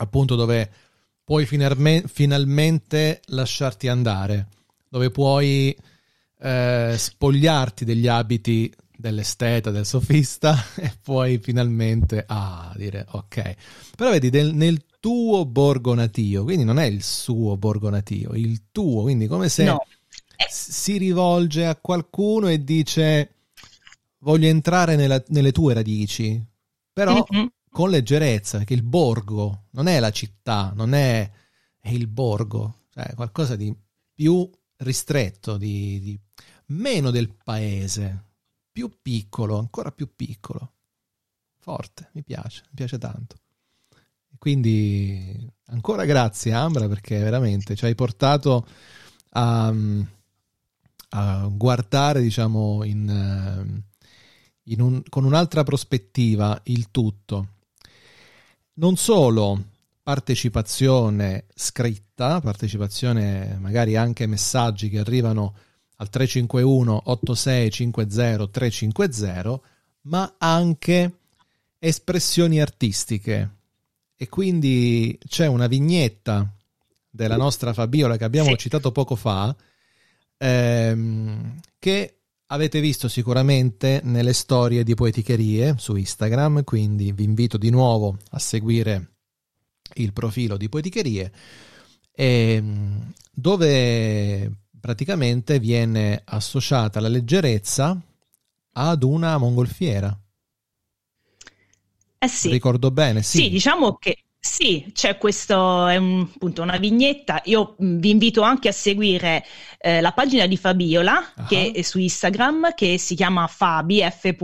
appunto 0.00 0.36
dove 0.36 0.70
puoi 1.28 1.44
finalme- 1.44 2.04
finalmente 2.06 3.20
lasciarti 3.26 3.86
andare, 3.86 4.48
dove 4.88 5.10
puoi 5.10 5.76
eh, 6.40 6.94
spogliarti 6.96 7.84
degli 7.84 8.08
abiti 8.08 8.74
dell'esteta, 8.96 9.70
del 9.70 9.84
sofista 9.84 10.56
e 10.80 10.90
puoi 11.02 11.36
finalmente 11.36 12.24
ah, 12.26 12.72
dire 12.74 13.04
ok. 13.10 13.54
Però 13.94 14.08
vedi, 14.08 14.30
del, 14.30 14.54
nel 14.54 14.86
tuo 15.00 15.44
borgo 15.44 15.92
natio, 15.92 16.44
quindi 16.44 16.64
non 16.64 16.78
è 16.78 16.86
il 16.86 17.02
suo 17.02 17.58
borgo 17.58 17.90
natio, 17.90 18.32
il 18.32 18.62
tuo, 18.72 19.02
quindi 19.02 19.26
come 19.26 19.50
se 19.50 19.64
no. 19.64 19.84
si 20.48 20.96
rivolge 20.96 21.66
a 21.66 21.76
qualcuno 21.76 22.48
e 22.48 22.64
dice 22.64 23.34
voglio 24.20 24.48
entrare 24.48 24.96
nella, 24.96 25.22
nelle 25.26 25.52
tue 25.52 25.74
radici, 25.74 26.42
però 26.90 27.22
mm-hmm 27.30 27.46
con 27.78 27.90
leggerezza, 27.90 28.58
perché 28.58 28.74
il 28.74 28.82
borgo 28.82 29.66
non 29.70 29.86
è 29.86 30.00
la 30.00 30.10
città, 30.10 30.72
non 30.74 30.94
è, 30.94 31.30
è 31.78 31.90
il 31.90 32.08
borgo, 32.08 32.86
cioè 32.92 33.14
qualcosa 33.14 33.54
di 33.54 33.72
più 34.12 34.50
ristretto, 34.78 35.56
di, 35.56 36.00
di 36.00 36.20
meno 36.66 37.12
del 37.12 37.32
paese, 37.32 38.24
più 38.72 38.98
piccolo, 39.00 39.58
ancora 39.58 39.92
più 39.92 40.12
piccolo. 40.16 40.72
Forte, 41.56 42.10
mi 42.14 42.24
piace, 42.24 42.62
mi 42.66 42.74
piace 42.74 42.98
tanto. 42.98 43.36
Quindi 44.38 45.48
ancora 45.66 46.04
grazie 46.04 46.52
Ambra 46.52 46.88
perché 46.88 47.16
veramente 47.20 47.76
ci 47.76 47.84
hai 47.84 47.94
portato 47.94 48.66
a, 49.34 49.72
a 51.10 51.46
guardare, 51.46 52.22
diciamo, 52.22 52.82
in, 52.82 53.82
in 54.64 54.80
un, 54.80 55.00
con 55.08 55.24
un'altra 55.24 55.62
prospettiva 55.62 56.60
il 56.64 56.90
tutto 56.90 57.52
non 58.78 58.96
solo 58.96 59.62
partecipazione 60.02 61.44
scritta, 61.54 62.40
partecipazione 62.40 63.58
magari 63.60 63.96
anche 63.96 64.26
messaggi 64.26 64.88
che 64.88 64.98
arrivano 64.98 65.54
al 65.96 66.08
351 66.08 67.02
8650 67.04 68.46
350, 68.48 69.60
ma 70.02 70.34
anche 70.38 71.12
espressioni 71.78 72.60
artistiche. 72.60 73.56
E 74.16 74.28
quindi 74.28 75.18
c'è 75.28 75.46
una 75.46 75.66
vignetta 75.66 76.50
della 77.10 77.36
nostra 77.36 77.72
Fabiola 77.72 78.16
che 78.16 78.24
abbiamo 78.24 78.50
sì. 78.50 78.56
citato 78.56 78.90
poco 78.90 79.14
fa, 79.14 79.54
ehm, 80.38 81.60
che 81.78 82.17
avete 82.48 82.80
visto 82.80 83.08
sicuramente 83.08 84.00
nelle 84.04 84.32
storie 84.32 84.84
di 84.84 84.94
Poeticherie 84.94 85.74
su 85.78 85.96
Instagram, 85.96 86.64
quindi 86.64 87.12
vi 87.12 87.24
invito 87.24 87.56
di 87.58 87.70
nuovo 87.70 88.16
a 88.30 88.38
seguire 88.38 89.16
il 89.94 90.12
profilo 90.12 90.56
di 90.56 90.68
Poeticherie, 90.68 91.32
ehm, 92.12 93.12
dove 93.32 94.50
praticamente 94.80 95.58
viene 95.58 96.22
associata 96.24 97.00
la 97.00 97.08
leggerezza 97.08 98.00
ad 98.72 99.02
una 99.02 99.36
mongolfiera. 99.38 100.16
Eh 102.20 102.28
sì. 102.28 102.48
Ricordo 102.48 102.90
bene, 102.90 103.22
sì. 103.22 103.38
Sì, 103.38 103.50
diciamo 103.50 103.96
che 103.96 104.24
sì, 104.48 104.90
c'è 104.94 105.18
questo, 105.18 105.86
è 105.86 105.96
un, 105.96 106.26
appunto 106.34 106.62
una 106.62 106.78
vignetta. 106.78 107.42
Io 107.44 107.76
mm, 107.82 107.98
vi 107.98 108.08
invito 108.08 108.40
anche 108.40 108.68
a 108.68 108.72
seguire 108.72 109.44
eh, 109.78 110.00
la 110.00 110.12
pagina 110.12 110.46
di 110.46 110.56
Fabiola 110.56 111.32
uh-huh. 111.36 111.44
che 111.46 111.72
è 111.74 111.82
su 111.82 111.98
Instagram, 111.98 112.72
che 112.74 112.96
si 112.98 113.14
chiama 113.14 113.46
fabi, 113.46 114.00
f.a.b.i. 114.00 114.36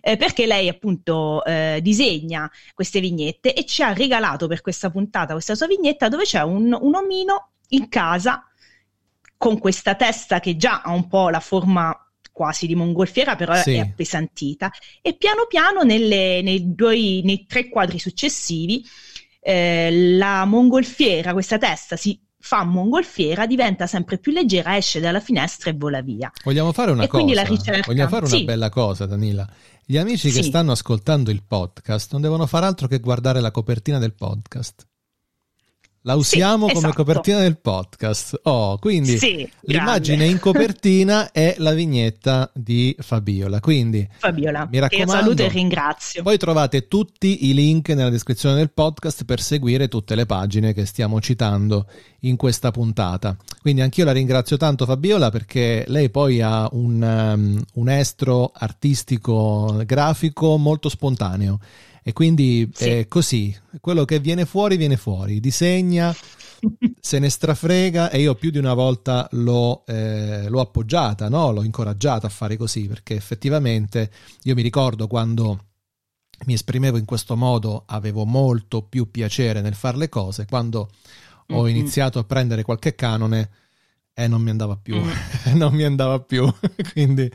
Eh, 0.00 0.16
perché 0.16 0.46
lei 0.46 0.68
appunto 0.68 1.44
eh, 1.44 1.80
disegna 1.82 2.48
queste 2.72 3.00
vignette 3.00 3.52
e 3.52 3.66
ci 3.66 3.82
ha 3.82 3.92
regalato 3.92 4.46
per 4.46 4.60
questa 4.60 4.88
puntata 4.88 5.32
questa 5.32 5.56
sua 5.56 5.66
vignetta 5.66 6.08
dove 6.08 6.22
c'è 6.22 6.42
un, 6.42 6.76
un 6.80 6.94
omino 6.94 7.48
in 7.70 7.88
casa 7.88 8.44
con 9.36 9.58
questa 9.58 9.94
testa 9.96 10.38
che 10.38 10.56
già 10.56 10.82
ha 10.82 10.92
un 10.92 11.08
po' 11.08 11.30
la 11.30 11.40
forma 11.40 12.09
quasi 12.32 12.66
di 12.66 12.74
mongolfiera, 12.74 13.36
però 13.36 13.54
sì. 13.56 13.74
è 13.74 13.78
appesantita. 13.78 14.70
E 15.02 15.14
piano 15.14 15.46
piano 15.48 15.82
nelle, 15.82 16.42
nei, 16.42 16.74
due, 16.74 17.20
nei 17.22 17.46
tre 17.46 17.68
quadri 17.68 17.98
successivi 17.98 18.84
eh, 19.40 20.16
la 20.16 20.44
mongolfiera, 20.44 21.32
questa 21.32 21.58
testa 21.58 21.96
si 21.96 22.20
fa 22.42 22.64
mongolfiera, 22.64 23.46
diventa 23.46 23.86
sempre 23.86 24.18
più 24.18 24.32
leggera, 24.32 24.76
esce 24.76 25.00
dalla 25.00 25.20
finestra 25.20 25.70
e 25.70 25.74
vola 25.74 26.00
via. 26.00 26.30
Vogliamo 26.42 26.72
fare 26.72 26.90
una 26.90 27.04
e 27.04 27.06
cosa? 27.06 27.42
Ricerca... 27.42 27.82
Vogliamo 27.86 28.08
fare 28.08 28.24
una 28.24 28.34
sì. 28.34 28.44
bella 28.44 28.70
cosa, 28.70 29.06
Danila. 29.06 29.48
Gli 29.84 29.98
amici 29.98 30.30
che 30.30 30.42
stanno 30.42 30.72
ascoltando 30.72 31.30
il 31.30 31.42
podcast 31.46 32.12
non 32.12 32.20
devono 32.20 32.46
fare 32.46 32.66
altro 32.66 32.86
che 32.86 33.00
guardare 33.00 33.40
la 33.40 33.50
copertina 33.50 33.98
del 33.98 34.14
podcast. 34.14 34.86
La 36.04 36.14
usiamo 36.14 36.66
Sì, 36.68 36.72
come 36.74 36.86
esatto. 36.88 37.04
copertina 37.04 37.38
del 37.40 37.58
podcast. 37.58 38.40
Oh, 38.44 38.78
quindi 38.78 39.18
Sì, 39.18 39.46
l'immagine 39.62 40.16
grande. 40.16 40.32
in 40.32 40.38
copertina 40.40 41.30
è 41.32 41.56
la 41.58 41.72
vignetta 41.72 42.50
di 42.54 42.96
Fabiola. 42.98 43.60
Quindi 43.60 44.08
Fabiola, 44.16 44.66
mi 44.70 44.78
raccomando, 44.78 45.12
saluto 45.12 45.42
e 45.42 45.48
ringrazio. 45.48 46.22
Poi 46.22 46.38
trovate 46.38 46.88
tutti 46.88 47.48
i 47.48 47.54
link 47.54 47.90
nella 47.90 48.08
descrizione 48.08 48.54
del 48.54 48.70
podcast 48.70 49.24
per 49.24 49.42
seguire 49.42 49.88
tutte 49.88 50.14
le 50.14 50.24
pagine 50.24 50.72
che 50.72 50.86
stiamo 50.86 51.20
citando 51.20 51.86
in 52.20 52.36
questa 52.36 52.70
puntata. 52.70 53.36
Quindi 53.60 53.82
anch'io 53.82 54.06
la 54.06 54.12
ringrazio 54.12 54.56
tanto 54.56 54.86
Fabiola 54.86 55.28
perché 55.30 55.84
lei 55.88 56.08
poi 56.08 56.40
ha 56.40 56.66
un, 56.72 57.02
um, 57.02 57.62
un 57.74 57.88
estro 57.90 58.52
artistico 58.54 59.82
grafico 59.84 60.56
molto 60.56 60.88
spontaneo 60.88 61.58
e 62.02 62.12
quindi 62.12 62.68
Sì. 62.72 62.88
è 62.88 63.08
così, 63.08 63.56
quello 63.80 64.04
che 64.04 64.18
viene 64.20 64.46
fuori 64.46 64.76
viene 64.76 64.96
fuori, 64.96 65.40
disegna, 65.40 66.14
se 67.00 67.18
ne 67.18 67.28
strafrega 67.28 68.10
e 68.10 68.20
io 68.20 68.34
più 68.34 68.50
di 68.50 68.58
una 68.58 68.74
volta 68.74 69.28
l'ho, 69.32 69.84
eh, 69.86 70.48
l'ho 70.48 70.60
appoggiata, 70.60 71.28
no? 71.28 71.50
l'ho 71.52 71.62
incoraggiata 71.62 72.26
a 72.26 72.30
fare 72.30 72.56
così 72.56 72.86
perché 72.86 73.14
effettivamente 73.14 74.10
io 74.44 74.54
mi 74.54 74.62
ricordo 74.62 75.06
quando 75.06 75.64
mi 76.46 76.54
esprimevo 76.54 76.96
in 76.96 77.04
questo 77.04 77.36
modo 77.36 77.84
avevo 77.86 78.24
molto 78.24 78.82
più 78.82 79.10
piacere 79.10 79.60
nel 79.60 79.74
fare 79.74 79.96
le 79.98 80.08
cose, 80.08 80.46
quando 80.46 80.90
ho 81.48 81.62
Mhm. 81.62 81.68
iniziato 81.68 82.18
a 82.18 82.24
prendere 82.24 82.62
qualche 82.62 82.94
canone 82.94 83.50
e 84.14 84.26
non 84.28 84.40
mi 84.42 84.50
andava 84.50 84.76
più, 84.76 84.96
Mm. 84.96 85.10
non 85.56 85.72
mi 85.74 85.82
andava 85.84 86.20
più, 86.20 86.46
quindi 86.92 87.30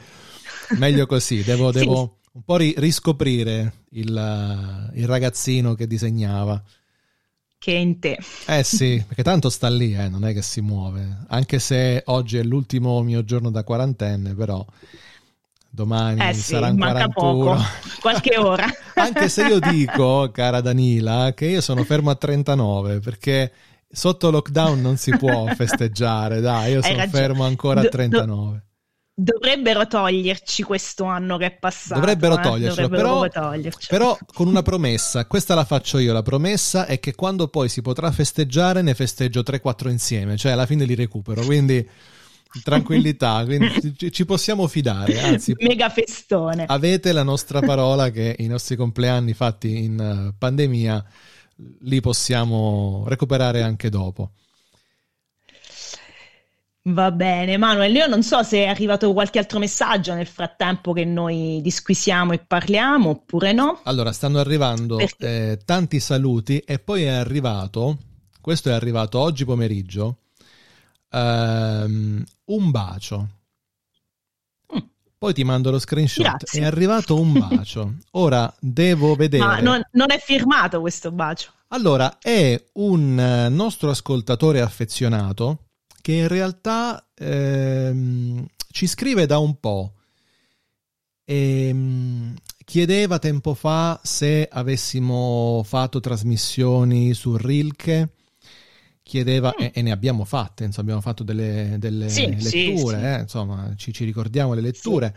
meglio 0.77 1.05
così, 1.05 1.43
devo, 1.43 1.71
Sì. 1.71 1.79
devo 1.79 2.17
un 2.35 2.43
po' 2.43 2.57
ri- 2.57 2.73
riscoprire 2.77 3.85
il, 3.91 4.91
il 4.93 5.07
ragazzino 5.07 5.73
che 5.73 5.87
disegnava. 5.87 6.61
Che 7.57 7.71
è 7.73 7.77
in 7.77 7.99
te. 7.99 8.17
Eh 8.47 8.63
sì, 8.63 9.03
perché 9.07 9.23
tanto 9.23 9.49
sta 9.49 9.69
lì, 9.69 9.95
eh, 9.95 10.07
non 10.09 10.25
è 10.25 10.33
che 10.33 10.41
si 10.41 10.61
muove. 10.61 11.25
Anche 11.29 11.59
se 11.59 12.03
oggi 12.07 12.37
è 12.37 12.43
l'ultimo 12.43 13.01
mio 13.01 13.23
giorno 13.23 13.49
da 13.49 13.63
quarantenne, 13.63 14.35
però 14.35 14.63
domani 15.69 16.19
Eh 16.29 16.33
sì, 16.33 16.53
manca 16.53 17.07
41. 17.07 17.55
poco, 17.55 17.63
qualche 18.01 18.37
ora. 18.37 18.67
Anche 18.95 19.29
se 19.29 19.45
io 19.45 19.59
dico, 19.59 20.29
cara 20.31 20.61
Danila, 20.61 21.33
che 21.33 21.47
io 21.47 21.61
sono 21.61 21.83
fermo 21.83 22.09
a 22.11 22.15
39 22.15 22.99
perché 22.99 23.51
sotto 23.89 24.29
lockdown 24.29 24.79
non 24.81 24.97
si 24.97 25.15
può 25.15 25.47
festeggiare, 25.53 26.39
dai, 26.41 26.71
io 26.73 26.81
Hai 26.81 26.83
sono 26.83 26.97
ragione. 26.97 27.23
fermo 27.23 27.43
ancora 27.45 27.81
a 27.81 27.83
Do- 27.83 27.89
do- 27.89 27.89
39. 27.89 28.63
Dovrebbero 29.17 29.87
toglierci 29.87 30.63
questo 30.63 31.05
anno 31.05 31.37
che 31.37 31.45
è 31.45 31.51
passato. 31.51 32.01
Dovrebbero 32.01 32.37
eh, 32.37 32.41
togliercelo, 32.41 32.87
dovrebbero 32.87 33.19
però, 33.21 33.47
togliercelo. 33.47 33.87
però 33.87 34.17
con 34.33 34.47
una 34.47 34.61
promessa, 34.61 35.25
questa 35.25 35.55
la 35.55 35.63
faccio 35.63 35.99
io, 35.99 36.11
la 36.11 36.21
promessa 36.21 36.85
è 36.85 36.99
che 36.99 37.15
quando 37.15 37.47
poi 37.47 37.69
si 37.69 37.81
potrà 37.81 38.11
festeggiare 38.11 38.81
ne 38.81 38.93
festeggio 38.93 39.39
3-4 39.39 39.89
insieme, 39.89 40.35
cioè 40.35 40.51
alla 40.51 40.65
fine 40.65 40.83
li 40.83 40.95
recupero, 40.95 41.43
quindi 41.45 41.87
tranquillità, 42.61 43.43
quindi 43.47 43.95
ci, 43.95 44.11
ci 44.11 44.25
possiamo 44.25 44.67
fidare, 44.67 45.17
anzi 45.21 45.55
Mega 45.59 45.89
festone. 45.89 46.65
avete 46.67 47.13
la 47.13 47.23
nostra 47.23 47.61
parola 47.61 48.09
che 48.09 48.35
i 48.39 48.47
nostri 48.47 48.75
compleanni 48.75 49.33
fatti 49.33 49.83
in 49.83 49.97
eh, 49.97 50.35
pandemia 50.37 51.05
li 51.83 52.01
possiamo 52.01 53.05
recuperare 53.07 53.61
anche 53.61 53.87
dopo. 53.87 54.31
Va 56.87 57.09
bene, 57.09 57.57
Manuel, 57.57 57.95
io 57.95 58.05
non 58.05 58.21
so 58.21 58.43
se 58.43 58.59
è 58.59 58.67
arrivato 58.67 59.11
qualche 59.11 59.39
altro 59.39 59.57
messaggio 59.57 60.13
nel 60.13 60.27
frattempo 60.27 60.93
che 60.93 61.03
noi 61.03 61.59
disquisiamo 61.63 62.33
e 62.33 62.37
parliamo 62.37 63.09
oppure 63.09 63.53
no. 63.53 63.79
Allora, 63.85 64.11
stanno 64.11 64.37
arrivando 64.37 64.99
eh, 65.17 65.59
tanti 65.65 65.99
saluti 65.99 66.59
e 66.59 66.77
poi 66.77 67.01
è 67.03 67.07
arrivato, 67.07 67.97
questo 68.39 68.69
è 68.69 68.73
arrivato 68.73 69.17
oggi 69.17 69.45
pomeriggio, 69.45 70.17
ehm, 71.09 72.23
un 72.45 72.71
bacio. 72.71 73.29
Mm. 74.75 74.79
Poi 75.17 75.33
ti 75.33 75.43
mando 75.43 75.71
lo 75.71 75.79
screenshot. 75.79 76.23
Grazie. 76.23 76.61
È 76.61 76.65
arrivato 76.65 77.19
un 77.19 77.33
bacio. 77.33 77.95
Ora 78.11 78.53
devo 78.59 79.15
vedere. 79.17 79.43
Ma 79.43 79.59
non, 79.59 79.81
non 79.93 80.11
è 80.11 80.19
firmato 80.19 80.81
questo 80.81 81.11
bacio. 81.11 81.49
Allora, 81.69 82.19
è 82.19 82.63
un 82.73 83.19
eh, 83.19 83.49
nostro 83.49 83.89
ascoltatore 83.89 84.61
affezionato 84.61 85.64
che 86.05 86.13
in 86.13 86.27
realtà 86.27 87.09
ehm, 87.15 88.45
ci 88.69 88.85
scrive 88.85 89.25
da 89.25 89.39
un 89.39 89.59
po'. 89.59 89.93
Ehm, 91.23 92.35
chiedeva 92.63 93.17
tempo 93.17 93.55
fa 93.55 93.99
se 94.03 94.47
avessimo 94.47 95.63
fatto 95.65 95.99
trasmissioni 95.99 97.15
su 97.15 97.35
Rilke. 97.35 98.09
Chiedeva, 99.01 99.55
e, 99.55 99.71
e 99.73 99.81
ne 99.81 99.89
abbiamo 99.89 100.25
fatte, 100.25 100.65
insomma, 100.65 100.83
abbiamo 100.83 101.01
fatto 101.01 101.23
delle, 101.23 101.77
delle 101.79 102.05
Mm. 102.05 102.09
Sì, 102.09 102.35
sì, 102.37 102.65
letture, 102.67 102.99
sì. 102.99 103.03
eh, 103.03 103.19
insomma, 103.21 103.73
ci, 103.75 103.91
ci 103.91 104.05
ricordiamo 104.05 104.53
le 104.53 104.61
letture. 104.61 105.15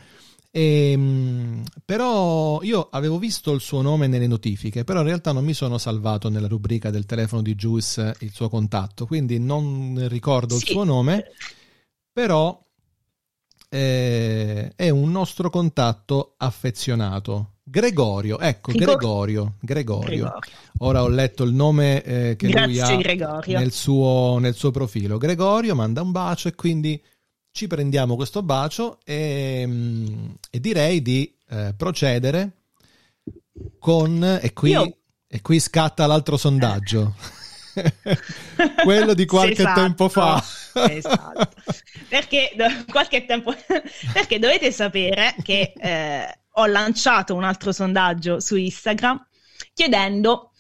Ehm, 0.61 1.63
però 1.85 2.61
io 2.63 2.89
avevo 2.91 3.19
visto 3.19 3.53
il 3.53 3.61
suo 3.61 3.81
nome 3.81 4.09
nelle 4.09 4.27
notifiche, 4.27 4.83
però 4.83 5.01
in 5.01 5.07
realtà 5.07 5.31
non 5.31 5.45
mi 5.45 5.53
sono 5.55 5.79
salvato 5.79 6.29
nella 6.29 6.49
rubrica 6.49 6.91
del 6.91 7.07
telefono 7.07 7.43
di 7.43 7.55
Juice 7.55 8.17
il 8.21 8.33
suo 8.33 8.49
contatto, 8.49 9.07
quindi 9.07 9.39
non 9.39 10.05
ricordo 10.09 10.57
il 10.57 10.65
Sì. 10.65 10.73
suo 10.73 10.83
nome, 10.83 11.27
però 12.13 12.61
eh, 13.71 14.73
è 14.75 14.91
un 14.91 15.13
nostro 15.13 15.49
contatto 15.49 16.35
affezionato. 16.39 17.53
Gregorio, 17.63 18.41
ecco, 18.41 18.73
Gregorio, 18.73 19.55
Gregorio. 19.61 20.07
Gregorio. 20.07 20.41
Ora 20.79 21.03
ho 21.05 21.09
letto 21.09 21.45
il 21.45 21.53
nome 21.53 22.03
eh, 22.03 22.35
che 22.37 22.49
lui 22.49 22.75
Grazie, 22.75 22.95
ha 22.95 22.97
Gregorio. 22.97 23.59
nel 23.59 23.71
suo, 23.71 24.39
nel 24.41 24.55
suo 24.55 24.73
profilo. 24.73 25.19
Gregorio 25.19 25.77
manda 25.77 26.03
un 26.03 26.11
bacio 26.11 26.49
e 26.49 26.55
quindi 26.55 27.01
ci 27.59 27.67
prendiamo 27.67 28.15
questo 28.15 28.45
bacio 28.45 29.01
e, 29.05 29.65
mm, 29.67 30.31
e 30.49 30.61
direi 30.61 31.03
di 31.03 31.37
eh, 31.51 31.75
procedere 31.77 32.53
con... 33.81 34.23
E 34.41 34.53
qui, 34.53 34.71
Io- 34.71 34.97
e 35.27 35.43
qui 35.43 35.59
scatta 35.59 36.07
l'altro 36.07 36.37
sondaggio. 36.37 37.17
Quello 38.85 39.13
di 39.13 39.27
qualche 39.27 39.63
Esatto, 39.63 39.81
tempo 39.81 40.09
fa. 40.09 40.41
esatto. 40.89 41.49
Perché 42.09 42.53
do- 42.55 42.85
qualche 42.93 43.25
tempo 43.25 43.53
perché 44.13 44.39
dovete 44.39 44.71
sapere 44.71 45.35
che 45.43 45.73
eh, 45.77 46.39
ho 46.53 46.67
lanciato 46.67 47.35
un 47.35 47.43
altro 47.43 47.73
sondaggio 47.73 48.39
su 48.39 48.55
Instagram 48.55 49.27
chiedendo 49.75 50.53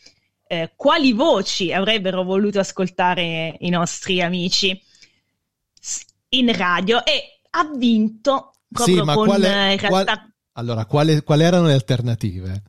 eh, 0.48 0.72
quali 0.74 1.12
voci 1.12 1.72
avrebbero 1.72 2.24
voluto 2.24 2.58
ascoltare 2.58 3.54
i 3.60 3.68
nostri 3.68 4.20
amici 4.20 4.80
in 6.30 6.54
radio 6.56 7.04
e 7.04 7.40
ha 7.50 7.70
vinto 7.74 8.52
proprio 8.70 8.96
Sì, 8.96 9.02
ma 9.02 9.14
con 9.14 9.26
quale- 9.26 9.48
eh, 9.48 9.72
in 9.72 9.78
realtà 9.78 10.16
qual- 10.16 10.32
Allora, 10.52 10.84
quali 10.86 11.42
erano 11.44 11.66
le 11.66 11.72
alternative? 11.72 12.62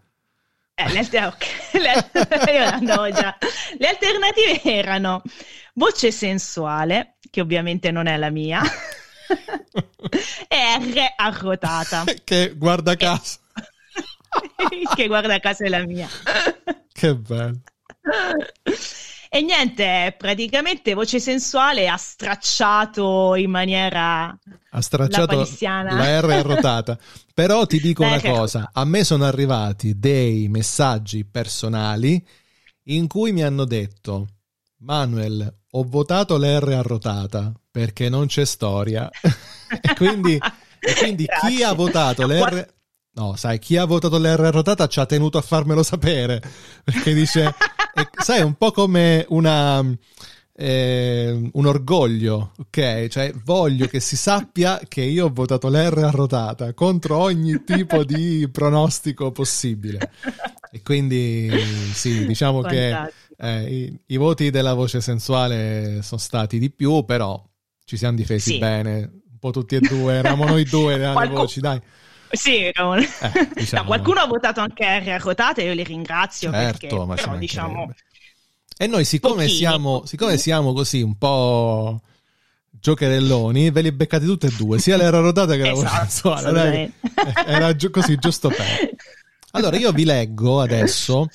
Eh, 0.75 0.89
le, 0.91 0.99
alter-. 0.99 1.35
Le 3.77 3.87
alternative 3.87 4.61
erano 4.63 5.21
voce 5.73 6.11
sensuale, 6.11 7.17
che 7.29 7.41
ovviamente 7.41 7.91
non 7.91 8.07
è 8.07 8.15
la 8.15 8.29
mia, 8.29 8.61
e 10.47 10.77
R 10.79 11.13
arrotata, 11.17 12.05
che 12.23 12.53
guarda 12.55 12.95
caso, 12.95 13.39
che 14.95 15.07
guarda 15.07 15.39
caso 15.39 15.63
è 15.65 15.67
la 15.67 15.85
mia. 15.85 16.07
che 16.93 17.15
bello. 17.15 17.59
E 19.31 19.41
niente, 19.43 20.15
praticamente 20.17 20.95
voce 20.95 21.19
sensuale 21.19 21.87
ha 21.87 21.97
stracciato 21.97 23.35
in 23.35 23.51
maniera 23.51 24.35
Ha 24.71 24.81
stracciato 24.81 25.45
La 25.59 25.83
la 25.83 26.19
R 26.19 26.31
arrotata. 26.31 26.97
Però 27.31 27.67
ti 27.67 27.79
dico 27.79 28.03
una 28.03 28.19
cosa, 28.19 28.71
a 28.73 28.83
me 28.85 29.03
sono 29.03 29.25
arrivati 29.25 29.99
dei 29.99 30.47
messaggi 30.47 31.25
personali 31.25 32.25
in 32.85 33.07
cui 33.07 33.31
mi 33.31 33.43
hanno 33.43 33.65
detto 33.65 34.29
Manuel, 34.77 35.57
ho 35.71 35.83
votato 35.83 36.35
l'R 36.35 36.73
arrotata 36.73 37.53
perché 37.69 38.09
non 38.09 38.25
c'è 38.25 38.45
storia. 38.45 39.07
e 39.79 39.93
quindi, 39.93 40.39
e 40.79 40.93
quindi 40.95 41.27
chi 41.41 41.61
ha 41.61 41.73
votato 41.73 42.25
l'R... 42.25 42.67
No, 43.11 43.35
sai, 43.35 43.59
chi 43.59 43.77
ha 43.77 43.85
votato 43.85 44.17
l'R 44.17 44.45
arrotata 44.45 44.87
ci 44.87 44.99
ha 44.99 45.05
tenuto 45.05 45.37
a 45.37 45.41
farmelo 45.41 45.83
sapere. 45.83 46.41
Perché 46.83 47.13
dice... 47.13 47.53
sai, 48.19 48.41
un 48.41 48.53
po' 48.55 48.71
come 48.71 49.25
una... 49.29 49.83
eh, 50.55 51.49
un 51.53 51.65
orgoglio, 51.65 52.51
ok? 52.57 53.07
Cioè, 53.07 53.31
voglio 53.43 53.87
che 53.87 53.99
si 53.99 54.15
sappia 54.17 54.79
che 54.87 55.01
io 55.01 55.25
ho 55.25 55.31
votato 55.33 55.69
l'R 55.69 56.03
arrotata 56.03 56.73
contro 56.73 57.17
ogni 57.17 57.63
tipo 57.63 58.03
di 58.03 58.47
pronostico 58.51 59.31
possibile. 59.31 60.11
E 60.71 60.81
quindi, 60.83 61.49
sì, 61.93 62.25
diciamo 62.25 62.61
che 62.61 62.89
Fantastico. 62.91 63.35
eh, 63.37 63.73
i, 63.73 63.99
i 64.07 64.17
voti 64.17 64.49
della 64.51 64.73
voce 64.73 65.01
sensuale 65.01 66.01
sono 66.01 66.19
stati 66.19 66.59
di 66.59 66.69
più, 66.69 67.03
però 67.05 67.41
ci 67.85 67.97
siamo 67.97 68.15
difesi 68.15 68.51
Sì. 68.53 68.57
bene. 68.59 68.97
Un 69.31 69.39
po' 69.39 69.51
tutti 69.51 69.75
e 69.75 69.79
due, 69.79 70.15
eravamo 70.15 70.45
noi 70.45 70.65
due 70.65 70.95
alle 70.95 71.13
Qualcu- 71.13 71.37
voci, 71.37 71.59
dai. 71.61 71.81
Sì, 72.31 72.69
Ramon. 72.73 72.99
diciamo. 73.55 73.81
No, 73.81 73.87
qualcuno 73.87 74.19
ha 74.19 74.27
votato 74.27 74.59
anche 74.59 74.83
R 74.85 75.09
arrotata 75.09 75.61
e 75.61 75.65
io 75.65 75.73
li 75.73 75.83
ringrazio 75.83 76.51
Certo, 76.51 76.77
perché 76.87 77.05
ma 77.05 77.15
però, 77.15 77.37
diciamo 77.37 77.91
E 78.81 78.87
noi, 78.87 79.03
siccome 79.03 79.49
siamo, 79.49 80.05
siccome 80.05 80.37
siamo 80.37 80.71
così 80.71 81.01
un 81.01 81.17
po' 81.17 81.99
giocherelloni, 82.71 83.71
ve 83.71 83.81
li 83.81 83.91
beccate 83.91 84.23
tutte 84.23 84.47
e 84.47 84.55
due, 84.55 84.79
sia 84.79 84.95
l'era 84.95 85.19
rodata 85.19 85.57
che 85.57 85.63
la 85.63 85.71
esatto, 85.71 86.29
voce 86.29 86.93
Era 87.45 87.75
gi- 87.75 87.89
così, 87.89 88.15
giusto 88.15 88.47
per. 88.47 88.95
Allora, 89.51 89.75
io 89.75 89.91
vi 89.91 90.05
leggo 90.05 90.61
adesso 90.61 91.27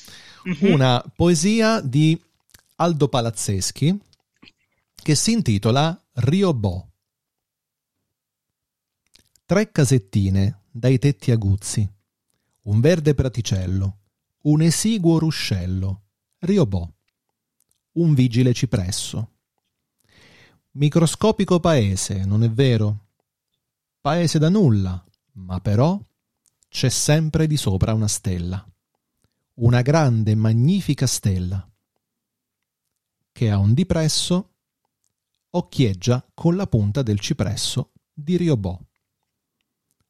mhm. 0.44 0.72
una 0.72 1.04
poesia 1.14 1.83
di 1.83 2.18
Aldo 2.76 3.09
Palazzeschi 3.09 3.94
che 4.94 5.14
si 5.14 5.33
intitola 5.33 6.02
Riobò. 6.14 6.83
Tre 9.44 9.70
casettine 9.70 10.62
dai 10.70 10.98
tetti 10.98 11.30
aguzzi, 11.30 11.87
un 12.62 12.80
verde 12.80 13.12
praticello, 13.12 13.98
un 14.44 14.62
esiguo 14.62 15.18
ruscello, 15.18 16.04
Riobò, 16.38 16.88
un 17.94 18.14
vigile 18.14 18.52
cipresso. 18.52 19.30
Microscopico 20.72 21.61
paese, 21.61 22.24
non 22.24 22.42
è 22.42 22.50
vero? 22.50 23.07
Paese 24.00 24.38
da 24.38 24.48
nulla, 24.48 25.04
ma 25.35 25.61
però 25.61 26.00
c'è 26.68 26.88
sempre 26.88 27.46
di 27.46 27.57
sopra 27.57 27.94
una 27.94 28.09
stella. 28.09 28.66
Una 29.54 29.83
grande, 29.83 30.35
magnifica 30.35 31.07
stella, 31.07 31.66
che 33.30 33.50
a 33.50 33.59
un 33.59 33.72
dipresso 33.72 34.50
occhieggia 35.50 36.28
con 36.35 36.57
la 36.57 36.66
punta 36.66 37.02
del 37.02 37.20
cipresso 37.20 37.92
di 38.12 38.37
Riobò. 38.37 38.76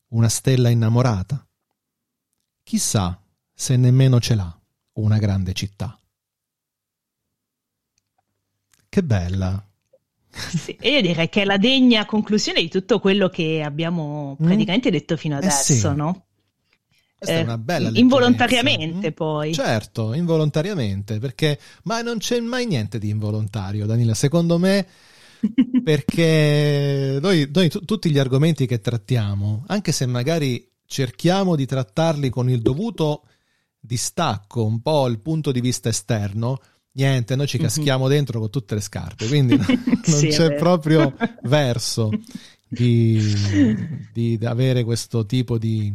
Una 0.08 0.28
stella 0.30 0.70
innamorata. 0.70 1.46
Chissà 2.62 3.22
se 3.52 3.76
nemmeno 3.76 4.18
ce 4.20 4.34
l'ha 4.34 4.60
una 4.94 5.18
grande 5.18 5.52
città. 5.52 5.98
Che 8.94 9.02
bella! 9.02 9.60
Sì, 10.30 10.76
e 10.78 10.90
io 10.92 11.00
direi 11.00 11.28
che 11.28 11.42
è 11.42 11.44
la 11.44 11.56
degna 11.56 12.06
conclusione 12.06 12.60
di 12.60 12.68
tutto 12.68 13.00
quello 13.00 13.28
che 13.28 13.60
abbiamo 13.60 14.38
mm. 14.40 14.46
praticamente 14.46 14.90
mm. 14.90 14.92
detto 14.92 15.16
fino 15.16 15.36
adesso, 15.36 15.72
eh 15.72 15.74
sì. 15.74 15.96
no? 15.96 16.26
Questa 17.18 17.34
eh, 17.34 17.40
è 17.40 17.42
una 17.42 17.58
bella 17.58 17.90
Involontariamente 17.92 19.08
mm? 19.08 19.14
poi. 19.14 19.52
Certo, 19.52 20.14
involontariamente, 20.14 21.18
perché 21.18 21.58
ma 21.82 22.02
non 22.02 22.18
c'è 22.18 22.38
mai 22.38 22.66
niente 22.66 23.00
di 23.00 23.08
involontario, 23.08 23.84
Danila, 23.84 24.14
secondo 24.14 24.58
me 24.58 24.86
perché 25.82 27.18
noi, 27.20 27.50
noi 27.52 27.68
t- 27.68 27.84
tutti 27.84 28.12
gli 28.12 28.18
argomenti 28.20 28.64
che 28.64 28.80
trattiamo, 28.80 29.64
anche 29.66 29.90
se 29.90 30.06
magari 30.06 30.70
cerchiamo 30.86 31.56
di 31.56 31.66
trattarli 31.66 32.30
con 32.30 32.48
il 32.48 32.62
dovuto 32.62 33.24
distacco, 33.80 34.64
un 34.64 34.80
po' 34.80 35.08
il 35.08 35.18
punto 35.18 35.50
di 35.50 35.60
vista 35.60 35.88
esterno, 35.88 36.60
niente, 36.94 37.36
noi 37.36 37.46
ci 37.46 37.56
mhm. 37.56 37.62
caschiamo 37.64 38.04
mm-hmm. 38.04 38.14
dentro 38.14 38.40
con 38.40 38.50
tutte 38.50 38.74
le 38.74 38.80
scarpe, 38.80 39.26
quindi 39.26 39.56
non 39.56 40.02
sì, 40.02 40.28
c'è 40.28 40.54
proprio 40.54 41.14
verso 41.44 42.10
di, 42.68 43.20
di, 44.12 44.36
di, 44.38 44.46
avere 44.46 44.84
questo 44.84 45.24
tipo 45.26 45.58
di, 45.58 45.92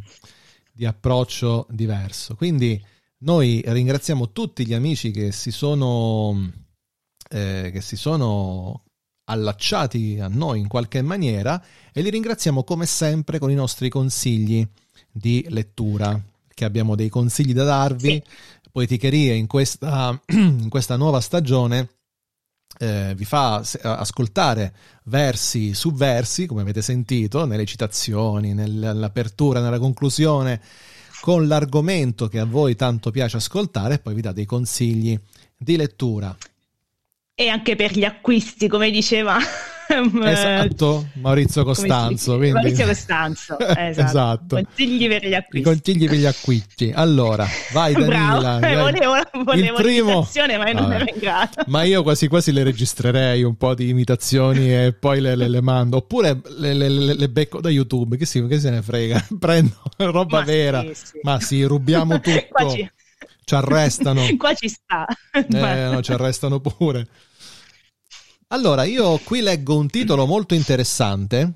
di 0.72 0.86
approccio 0.86 1.68
diverso. 1.70 2.36
Quindi 2.36 2.82
noi 3.20 3.62
ringraziamo 3.66 4.32
tutti 4.32 4.66
gli 4.66 4.74
amici 4.74 5.12
che 5.12 5.32
si 5.32 5.52
sono, 5.52 6.52
eh, 7.30 7.70
che 7.74 7.82
si 7.82 7.98
sono 7.98 8.84
allacciati 9.26 10.18
a 10.20 10.28
noi 10.28 10.60
in 10.60 10.68
qualche 10.68 11.02
maniera 11.02 11.64
e 11.94 12.02
li 12.02 12.10
ringraziamo 12.10 12.64
come 12.64 12.86
sempre 12.86 13.40
con 13.40 13.52
i 13.52 13.56
nostri 13.56 13.90
consigli 13.90 14.68
di 15.12 15.46
lettura, 15.50 16.20
che 16.54 16.66
abbiamo 16.66 16.96
dei 16.96 17.10
consigli 17.10 17.54
da 17.54 17.64
darvi, 17.64 18.12
sì. 18.12 18.24
Poeticherie 18.72 19.34
in 19.34 19.48
questa, 19.48 20.20
in 20.28 20.70
questa 20.70 20.96
nuova 20.96 21.20
stagione 21.22 21.90
eh, 22.80 23.14
vi 23.16 23.26
fa 23.26 23.64
ascoltare 23.82 24.74
versi 25.06 25.74
su 25.74 25.92
versi, 25.94 26.46
come 26.46 26.62
avete 26.62 26.82
sentito, 26.82 27.46
nelle 27.46 27.66
citazioni, 27.66 28.54
nell'apertura, 28.54 29.62
nella 29.62 29.80
conclusione, 29.80 30.62
con 31.22 31.48
l'argomento 31.48 32.28
che 32.28 32.40
a 32.40 32.46
voi 32.46 32.76
tanto 32.76 33.12
piace 33.12 33.38
ascoltare 33.38 33.96
e 33.96 34.00
poi 34.00 34.14
vi 34.14 34.22
dà 34.22 34.32
dei 34.32 34.46
consigli 34.46 35.20
di 35.58 35.76
lettura. 35.76 36.36
E 37.36 37.48
anche 37.48 37.76
per 37.76 37.98
gli 37.98 38.04
acquisti, 38.04 38.68
come 38.68 38.92
diceva 38.92 39.38
esatto, 40.24 41.08
Maurizio 41.14 41.64
Costanzo. 41.64 42.38
Quindi... 42.38 42.54
Maurizio 42.54 42.86
Costanzo, 42.88 43.58
esatto. 43.60 44.02
esatto. 44.02 44.56
Consigli 44.56 45.08
per 45.08 45.26
gli 45.26 45.34
acquisti. 45.34 45.70
Consigli 45.70 46.08
per 46.08 46.18
gli 46.18 46.26
acquisti. 46.26 46.92
Allora, 46.94 47.48
vai 47.74 47.94
Danila. 47.94 48.58
Bravo. 48.60 48.82
Volevo, 48.82 49.14
volevo 49.44 49.78
il 49.78 49.84
primo... 49.84 50.30
ma 50.58 50.72
non 50.72 50.94
ero 50.94 51.06
in 51.12 51.20
grado. 51.20 51.64
Ma 51.68 51.84
io 51.84 52.04
quasi 52.04 52.28
quasi 52.28 52.52
le 52.52 52.64
registrerei 52.64 53.44
un 53.44 53.56
po' 53.56 53.74
di 53.74 53.90
imitazioni 53.90 54.74
e 54.74 54.94
poi 54.94 55.22
le, 55.22 55.36
le, 55.36 55.48
le 55.48 55.62
mando. 55.62 55.98
Oppure 55.98 56.40
le, 56.58 56.74
le, 56.74 57.30
becco 57.30 57.60
da 57.60 57.70
YouTube, 57.70 58.18
che, 58.18 58.26
sì, 58.26 58.46
che 58.46 58.60
se 58.60 58.70
ne 58.70 58.82
frega. 58.82 59.28
Prendo 59.40 59.76
roba 59.98 60.40
ma 60.40 60.46
vera. 60.46 60.82
Sì, 60.82 60.94
sì. 60.94 61.20
Ma 61.24 61.40
sì, 61.40 61.64
rubiamo 61.64 62.20
tutto. 62.22 62.70
Ci... 62.70 62.90
ci 63.44 63.56
arrestano. 63.56 64.22
Qua 64.38 64.54
ci 64.54 64.70
sta. 64.70 65.06
Eh, 65.32 65.46
no, 65.50 66.02
ci 66.02 66.12
arrestano 66.12 66.60
pure. 66.60 67.08
Allora, 68.52 68.84
io 68.84 69.20
qui 69.20 69.42
leggo 69.42 69.78
un 69.78 69.88
titolo 69.90 70.26
molto 70.26 70.56
interessante. 70.56 71.54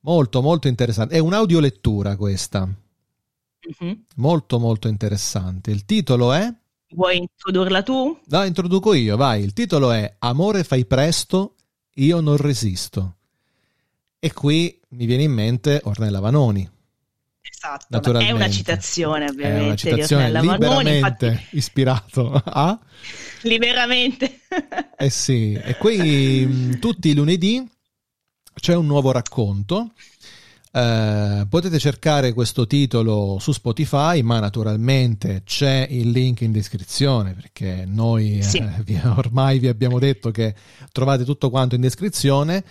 Molto, 0.00 0.42
molto 0.42 0.68
interessante. 0.68 1.14
È 1.14 1.18
un'audiolettura 1.18 2.16
questa. 2.16 2.66
Mm-hmm. 2.66 3.94
Molto, 4.16 4.58
molto 4.58 4.88
interessante. 4.88 5.70
Il 5.70 5.86
titolo 5.86 6.34
è... 6.34 6.52
Vuoi 6.90 7.16
introdurla 7.16 7.82
tu? 7.82 8.18
No, 8.26 8.44
introduco 8.44 8.92
io, 8.92 9.16
vai. 9.16 9.42
Il 9.42 9.54
titolo 9.54 9.90
è 9.90 10.16
Amore 10.18 10.64
fai 10.64 10.84
presto, 10.84 11.54
io 11.94 12.20
non 12.20 12.36
resisto. 12.36 13.16
E 14.18 14.32
qui 14.34 14.78
mi 14.90 15.06
viene 15.06 15.22
in 15.22 15.32
mente 15.32 15.80
Ornella 15.84 16.20
Vanoni. 16.20 16.68
Esatto, 17.48 18.18
è 18.18 18.30
una 18.32 18.50
citazione 18.50 19.28
ovviamente. 19.28 19.60
È 19.60 19.66
una 19.66 19.76
citazione 19.76 20.26
liberamente 20.26 20.66
Vanoni, 20.66 20.94
infatti... 20.96 21.46
ispirato 21.50 22.42
a... 22.44 22.78
Liberamente. 23.42 24.40
eh 24.96 25.10
sì, 25.10 25.52
e 25.52 25.76
qui 25.76 26.44
mm, 26.46 26.72
tutti 26.74 27.08
i 27.08 27.14
lunedì 27.14 27.64
c'è 28.54 28.74
un 28.74 28.86
nuovo 28.86 29.12
racconto. 29.12 29.92
Eh, 30.72 31.46
potete 31.48 31.78
cercare 31.78 32.32
questo 32.32 32.66
titolo 32.66 33.38
su 33.40 33.52
Spotify, 33.52 34.20
ma 34.22 34.40
naturalmente 34.40 35.42
c'è 35.44 35.86
il 35.88 36.10
link 36.10 36.42
in 36.42 36.52
descrizione 36.52 37.32
perché 37.32 37.84
noi 37.86 38.42
sì. 38.42 38.58
eh, 38.58 39.00
ormai 39.16 39.58
vi 39.58 39.68
abbiamo 39.68 39.98
detto 39.98 40.30
che 40.30 40.54
trovate 40.92 41.24
tutto 41.24 41.48
quanto 41.48 41.76
in 41.76 41.80
descrizione 41.80 42.64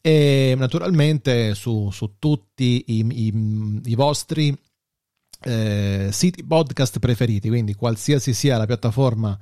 e 0.00 0.54
naturalmente 0.56 1.54
su, 1.54 1.90
su 1.90 2.14
tutti 2.18 2.84
i, 2.86 3.06
i, 3.26 3.80
i 3.84 3.94
vostri 3.94 4.56
eh, 5.42 6.08
siti 6.10 6.44
podcast 6.44 6.98
preferiti, 6.98 7.48
quindi 7.48 7.74
qualsiasi 7.74 8.34
sia 8.34 8.56
la 8.56 8.66
piattaforma 8.66 9.38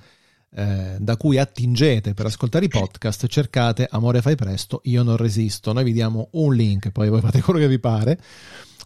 eh, 0.51 0.97
da 0.99 1.17
cui 1.17 1.39
attingete 1.39 2.15
per 2.15 2.27
ascoltare 2.27 2.65
i 2.65 2.69
podcast, 2.69 3.27
cercate 3.27 3.87
Amore 3.91 4.23
fai 4.23 4.35
presto, 4.35 4.81
io 4.85 5.03
non 5.03 5.17
resisto. 5.17 5.73
Noi 5.73 5.85
vi 5.85 5.93
diamo 5.93 6.29
un 6.33 6.55
link, 6.55 6.91
poi 6.91 7.09
voi 7.09 7.21
fate 7.21 7.41
quello 7.43 7.61
che 7.61 7.69
vi 7.69 7.79
pare. 7.79 8.21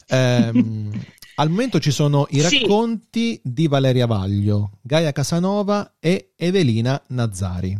Eh, 0.07 0.53
al 1.37 1.49
momento 1.49 1.81
ci 1.81 1.91
sono 1.91 2.27
i 2.31 2.41
racconti 2.41 3.33
sì. 3.35 3.41
di 3.45 3.69
Valeria 3.69 4.07
Vaglio, 4.07 4.73
Gaia 4.83 5.13
Casanova 5.13 5.95
e 5.99 6.33
Evelina 6.37 7.01
Nazzari, 7.09 7.79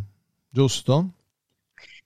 giusto? 0.49 1.13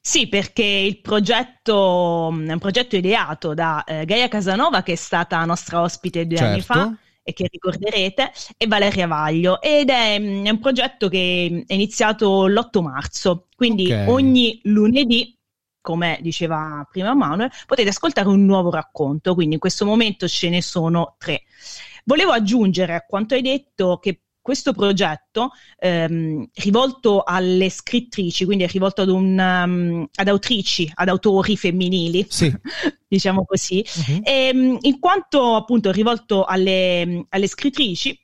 Sì, 0.07 0.29
perché 0.29 0.63
il 0.63 1.01
progetto 1.01 2.29
è 2.29 2.53
un 2.53 2.59
progetto 2.59 2.95
ideato 2.95 3.53
da 3.53 3.83
eh, 3.83 4.05
Gaia 4.05 4.29
Casanova, 4.29 4.81
che 4.81 4.93
è 4.93 4.95
stata 4.95 5.43
nostra 5.43 5.81
ospite 5.81 6.25
due 6.25 6.37
certo. 6.37 6.51
anni 6.53 6.61
fa 6.61 6.97
e 7.21 7.33
che 7.33 7.49
ricorderete, 7.51 8.31
e 8.55 8.67
Valeria 8.67 9.05
Vaglio. 9.05 9.61
Ed 9.61 9.89
è, 9.89 10.17
mm, 10.17 10.45
è 10.45 10.49
un 10.49 10.59
progetto 10.59 11.09
che 11.09 11.65
è 11.67 11.73
iniziato 11.73 12.47
l'8 12.47 12.81
marzo, 12.81 13.47
quindi 13.53 13.87
okay. 13.87 14.07
ogni 14.07 14.61
lunedì 14.63 15.37
come 15.81 16.19
diceva 16.21 16.87
prima 16.89 17.13
Manuel, 17.13 17.51
potete 17.65 17.89
ascoltare 17.89 18.29
un 18.29 18.45
nuovo 18.45 18.71
racconto, 18.71 19.33
quindi 19.33 19.55
in 19.55 19.59
questo 19.59 19.85
momento 19.85 20.25
ce 20.29 20.47
ne 20.47 20.61
sono 20.61 21.15
tre. 21.17 21.43
Volevo 22.05 22.31
aggiungere 22.31 22.93
a 22.93 23.01
quanto 23.01 23.33
hai 23.33 23.41
detto 23.41 23.97
che 24.01 24.21
questo 24.47 24.71
progetto 24.71 25.51
ehm, 25.77 26.47
rivolto 26.53 27.23
alle 27.23 27.69
scrittrici, 27.69 28.45
quindi 28.45 28.63
è 28.63 28.67
rivolto 28.69 29.01
ad, 29.01 29.09
un, 29.09 29.37
um, 29.37 30.07
ad 30.09 30.27
autrici, 30.29 30.89
ad 30.93 31.09
autori 31.09 31.57
femminili, 31.57 32.25
sì. 32.29 32.49
diciamo 33.05 33.43
così, 33.43 33.85
uh-huh. 33.85 34.21
e, 34.23 34.47
ehm, 34.47 34.77
in 34.79 34.99
quanto 34.99 35.55
appunto 35.55 35.91
rivolto 35.91 36.45
alle, 36.45 37.25
alle 37.27 37.47
scrittrici, 37.47 38.17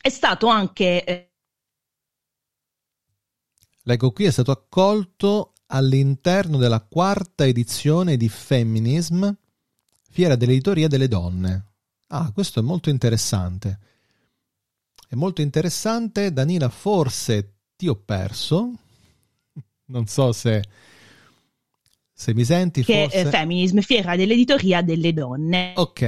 è 0.00 0.08
stato 0.08 0.46
anche... 0.46 1.02
Eh... 1.02 1.32
Leggo 3.82 4.12
qui, 4.12 4.26
è 4.26 4.30
stato 4.30 4.52
accolto 4.52 5.54
all'interno 5.66 6.58
della 6.58 6.78
quarta 6.78 7.44
edizione 7.44 8.16
di 8.16 8.28
Feminism, 8.28 9.28
Fiera 10.12 10.36
dell'editoria 10.36 10.86
delle 10.86 11.08
donne. 11.08 11.72
Ah, 12.06 12.30
questo 12.30 12.60
è 12.60 12.62
molto 12.62 12.88
interessante. 12.88 13.89
È 15.10 15.16
molto 15.16 15.40
interessante, 15.40 16.32
Danila, 16.32 16.68
forse 16.68 17.54
ti 17.74 17.88
ho 17.88 17.96
perso. 17.96 18.70
Non 19.86 20.06
so 20.06 20.30
se, 20.30 20.62
se 22.12 22.32
mi 22.32 22.44
senti. 22.44 22.84
Che 22.84 23.08
forse... 23.08 23.22
è 23.22 23.28
Feminism, 23.28 23.80
fiera 23.80 24.14
dell'editoria 24.14 24.82
delle 24.82 25.12
donne. 25.12 25.72
Ok. 25.74 26.02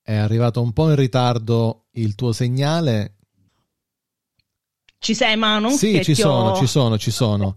È 0.00 0.14
arrivato 0.14 0.62
un 0.62 0.72
po' 0.72 0.88
in 0.88 0.96
ritardo 0.96 1.88
il 1.90 2.14
tuo 2.14 2.32
segnale. 2.32 3.16
Ci 4.98 5.12
sei, 5.14 5.36
Manu? 5.36 5.68
Sì, 5.68 5.92
Che 5.92 6.04
ci 6.04 6.14
sono, 6.14 6.52
ho- 6.52 6.56
ci 6.56 6.66
sono, 6.66 6.96
ci 6.96 7.10
sono. 7.10 7.54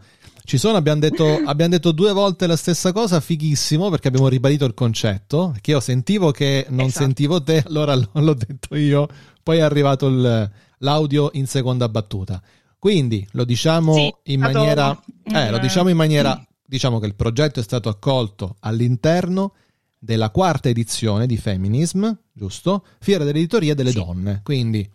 Ci 0.47 0.57
sono, 0.57 0.77
abbiamo 0.77 1.01
detto, 1.01 1.25
abbiamo 1.43 1.71
detto 1.71 1.91
due 1.91 2.13
volte 2.13 2.47
la 2.47 2.55
stessa 2.55 2.93
cosa, 2.93 3.19
fighissimo, 3.19 3.89
perché 3.89 4.07
abbiamo 4.07 4.29
ribadito 4.29 4.63
il 4.63 4.73
concetto, 4.73 5.53
che 5.59 5.71
io 5.71 5.81
sentivo 5.81 6.31
che 6.31 6.65
non 6.69 6.85
Esatto. 6.85 7.03
sentivo 7.03 7.43
te, 7.43 7.61
allora 7.67 7.93
l'ho 8.13 8.33
detto 8.33 8.77
io, 8.77 9.09
poi 9.43 9.57
è 9.57 9.61
arrivato 9.61 10.07
il- 10.07 10.49
l'audio 10.77 11.31
in 11.33 11.47
seconda 11.47 11.89
battuta. 11.89 12.41
Quindi 12.79 13.27
lo 13.31 13.43
diciamo 13.43 13.93
Sì, 13.93 14.13
in 14.31 14.39
maniera... 14.39 14.97
Eh, 15.23 15.49
lo 15.49 15.55
un- 15.57 15.61
diciamo 15.61 15.89
in 15.89 15.97
maniera... 15.97 16.41
Diciamo 16.65 16.99
che 16.99 17.07
il 17.07 17.15
progetto 17.15 17.59
è 17.59 17.63
stato 17.63 17.89
accolto 17.89 18.55
all'interno 18.61 19.53
della 19.99 20.29
quarta 20.29 20.69
edizione 20.69 21.25
di 21.27 21.35
Feminism, 21.35 22.09
giusto? 22.31 22.85
Fiera 22.99 23.25
dell'editoria 23.25 23.75
delle 23.75 23.91
Sì. 23.91 23.97
donne. 23.97 24.39
Quindi, 24.43 24.89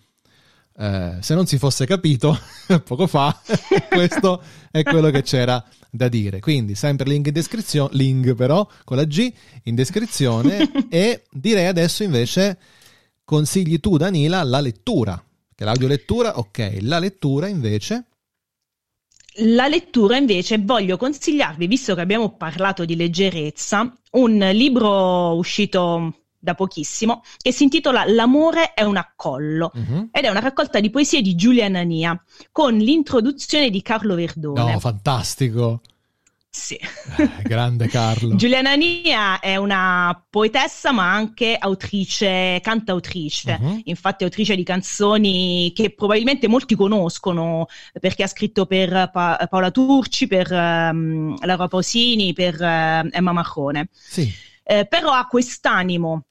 eh, 0.78 1.16
se 1.20 1.34
non 1.34 1.46
si 1.46 1.58
fosse 1.58 1.86
capito 1.86 2.38
poco 2.84 3.06
fa, 3.06 3.38
questo 3.88 4.42
è 4.70 4.82
quello 4.82 5.10
che 5.10 5.22
c'era 5.22 5.62
da 5.90 6.08
dire. 6.08 6.40
Quindi, 6.40 6.74
sempre 6.74 7.08
link 7.08 7.26
in 7.26 7.32
descrizione, 7.32 7.90
link 7.92 8.34
però 8.34 8.66
con 8.84 8.96
la 8.96 9.04
G 9.04 9.32
in 9.64 9.74
descrizione. 9.74 10.70
e 10.88 11.24
direi 11.30 11.66
adesso 11.66 12.02
invece 12.02 12.58
consigli 13.24 13.78
tu, 13.80 13.96
Danila, 13.96 14.42
la 14.42 14.60
lettura. 14.60 15.22
Che 15.54 15.64
l'audiolettura, 15.64 16.38
ok, 16.38 16.78
la 16.80 16.98
lettura 16.98 17.46
invece. 17.46 18.06
La 19.36 19.68
lettura 19.68 20.16
invece 20.16 20.58
voglio 20.58 20.96
consigliarvi, 20.96 21.66
visto 21.66 21.94
che 21.94 22.00
abbiamo 22.02 22.36
parlato 22.36 22.84
di 22.84 22.96
leggerezza, 22.96 23.90
un 24.12 24.38
libro 24.52 25.34
uscito 25.36 26.21
da 26.42 26.54
pochissimo 26.54 27.22
che 27.40 27.52
si 27.52 27.62
intitola 27.62 28.04
L'amore 28.04 28.74
è 28.74 28.82
un 28.82 28.96
accollo 28.96 29.70
Mhm. 29.74 30.08
ed 30.10 30.24
è 30.24 30.28
una 30.28 30.40
raccolta 30.40 30.80
di 30.80 30.90
poesie 30.90 31.22
di 31.22 31.36
Giulia 31.36 31.68
Nania 31.68 32.20
con 32.50 32.76
l'introduzione 32.76 33.70
di 33.70 33.80
Carlo 33.80 34.16
Verdone. 34.16 34.72
No, 34.72 34.78
fantastico. 34.80 35.80
Sì. 36.54 36.74
Eh, 36.74 37.42
grande 37.44 37.86
Carlo. 37.86 38.34
Giulia 38.36 38.60
Nania 38.60 39.38
è 39.40 39.56
una 39.56 40.22
poetessa 40.28 40.92
ma 40.92 41.10
anche 41.14 41.56
autrice, 41.58 42.58
cantautrice. 42.60 43.58
Mhm. 43.58 43.80
Infatti, 43.84 44.24
autrice 44.24 44.54
di 44.56 44.62
canzoni 44.64 45.72
che 45.74 45.94
probabilmente 45.94 46.48
molti 46.48 46.74
conoscono 46.74 47.66
perché 47.98 48.24
ha 48.24 48.26
scritto 48.26 48.66
per 48.66 49.10
Pa- 49.12 49.46
Paola 49.48 49.70
Turci, 49.70 50.26
per 50.26 50.52
ehm, 50.52 51.36
Laura 51.46 51.68
Pausini, 51.68 52.32
per 52.34 52.60
eh, 52.60 53.08
Emma 53.12 53.32
Marrone. 53.32 53.88
Sì. 53.92 54.30
Eh, 54.64 54.86
però 54.86 55.10
ha 55.12 55.26
quest'animo 55.26 56.24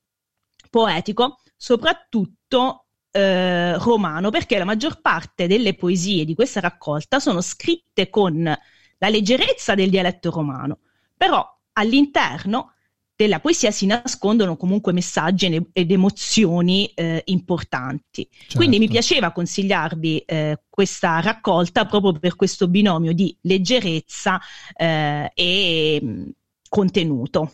poetico, 0.71 1.39
soprattutto 1.55 2.85
eh, 3.11 3.77
romano, 3.77 4.31
perché 4.31 4.57
la 4.57 4.65
maggior 4.65 5.01
parte 5.01 5.45
delle 5.45 5.75
poesie 5.75 6.25
di 6.25 6.33
questa 6.33 6.61
raccolta 6.61 7.19
sono 7.19 7.41
scritte 7.41 8.09
con 8.09 8.41
la 8.43 9.09
leggerezza 9.09 9.75
del 9.75 9.89
dialetto 9.91 10.31
romano, 10.31 10.79
però 11.15 11.45
all'interno 11.73 12.73
della 13.15 13.39
poesia 13.39 13.69
si 13.69 13.85
nascondono 13.85 14.57
comunque 14.57 14.93
messaggi 14.93 15.45
ed- 15.73 15.91
emozioni 15.91 16.87
eh, 16.95 17.21
importanti. 17.25 18.27
Quindi 18.55 18.79
mi 18.79 18.87
certo. 18.87 18.99
piaceva 18.99 19.31
consigliarvi 19.31 20.19
eh, 20.19 20.61
questa 20.67 21.19
raccolta 21.19 21.85
proprio 21.85 22.13
per 22.13 22.35
questo 22.35 22.67
binomio 22.67 23.13
di 23.13 23.35
leggerezza 23.41 24.39
eh, 24.75 25.31
e 25.35 25.99
mh, 26.01 26.29
contenuto. 26.67 27.53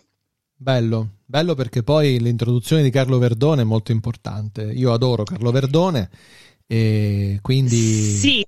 Bello, 0.56 1.17
bello 1.28 1.54
perché 1.56 1.84
poi 1.84 2.20
l'introduzione 2.20 2.82
di 2.84 2.90
Carlo 2.90 3.18
Verdone 3.20 3.62
è 3.62 3.66
molto 3.66 3.92
importante. 3.92 4.64
Io 4.64 4.92
adoro 4.94 5.24
Carlo 5.24 5.52
Verdone 5.52 6.10
e 6.66 7.40
quindi 7.42 8.26
Sì, 8.26 8.46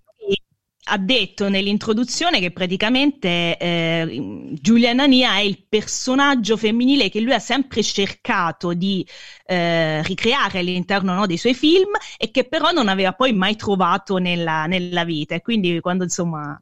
ha 0.92 0.98
detto 0.98 1.50
nell'introduzione 1.50 2.40
che 2.40 2.52
praticamente 2.52 3.58
eh, 3.58 4.50
Giulia 4.60 4.94
Nania 4.94 5.36
è 5.36 5.42
il 5.42 5.66
personaggio 5.68 6.58
femminile 6.58 7.10
che 7.10 7.20
lui 7.20 7.34
ha 7.34 7.40
sempre 7.40 7.84
cercato 7.84 8.74
di 8.74 9.06
eh, 9.46 10.02
ricreare 10.04 10.60
all'interno 10.60 11.14
no, 11.14 11.26
dei 11.28 11.38
suoi 11.38 11.54
film 11.54 11.92
e 12.18 12.32
che 12.32 12.48
però 12.48 12.72
non 12.72 12.88
aveva 12.88 13.14
poi 13.14 13.34
mai 13.34 13.56
trovato 13.56 14.18
nella, 14.18 14.66
nella 14.66 15.04
vita. 15.04 15.36
E 15.36 15.42
quindi 15.42 15.80
quando 15.82 16.04
insomma 16.04 16.60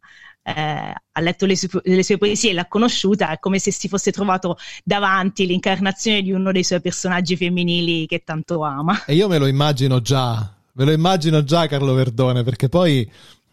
eh, 0.48 0.94
ha 1.12 1.20
letto 1.20 1.46
le 1.46 1.58
sue, 1.58 1.68
le 1.84 2.04
sue 2.04 2.18
poesie 2.18 2.52
e 2.52 2.54
l'ha 2.54 2.68
conosciuta, 2.68 3.32
è 3.32 3.40
come 3.40 3.60
se 3.60 3.72
si 3.72 3.90
fosse 3.90 4.12
trovato 4.12 4.58
davanti 4.84 5.46
l'incarnazione 5.46 6.22
di 6.22 6.32
uno 6.32 6.54
dei 6.54 6.64
suoi 6.64 6.80
personaggi 6.80 7.36
femminili 7.36 8.08
che 8.08 8.24
tanto 8.24 8.64
ama. 8.64 9.04
E 9.06 9.14
io 9.14 9.28
me 9.28 9.38
lo 9.38 9.48
immagino 9.48 10.00
già, 10.00 10.56
me 10.72 10.86
lo 10.86 10.92
immagino 10.92 11.44
già 11.44 11.68
Carlo 11.68 11.94
Verdone, 11.94 12.44
perché 12.44 12.70
poi 12.70 13.10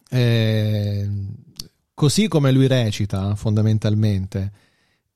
eh, 0.08 1.10
così 1.92 2.28
come 2.28 2.52
lui 2.52 2.68
recita 2.68 3.34
fondamentalmente, 3.34 4.52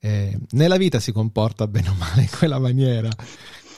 eh, 0.01 0.37
nella 0.51 0.79
vita 0.79 0.99
si 0.99 1.13
comporta 1.13 1.69
bene 1.69 1.91
o 1.91 1.95
male 1.95 2.23
in 2.23 2.31
quella 2.37 2.59
maniera. 2.59 3.09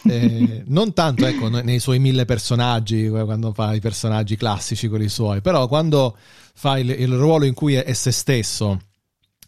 Eh, 0.02 0.62
non 0.66 0.92
tanto 0.92 1.26
ecco, 1.26 1.48
ne- 1.48 1.62
nei 1.62 1.78
suoi 1.78 1.98
mille 1.98 2.24
personaggi, 2.24 3.04
eh, 3.04 3.10
quando 3.24 3.52
fa 3.52 3.74
i 3.74 3.80
personaggi 3.80 4.36
classici 4.36 4.88
con 4.88 5.02
i 5.02 5.08
suoi, 5.08 5.40
però 5.40 5.68
quando 5.68 6.16
fa 6.54 6.78
il, 6.78 6.90
il 6.90 7.12
ruolo 7.14 7.44
in 7.44 7.54
cui 7.54 7.74
è, 7.74 7.84
è 7.84 7.92
se 7.92 8.10
stesso, 8.10 8.80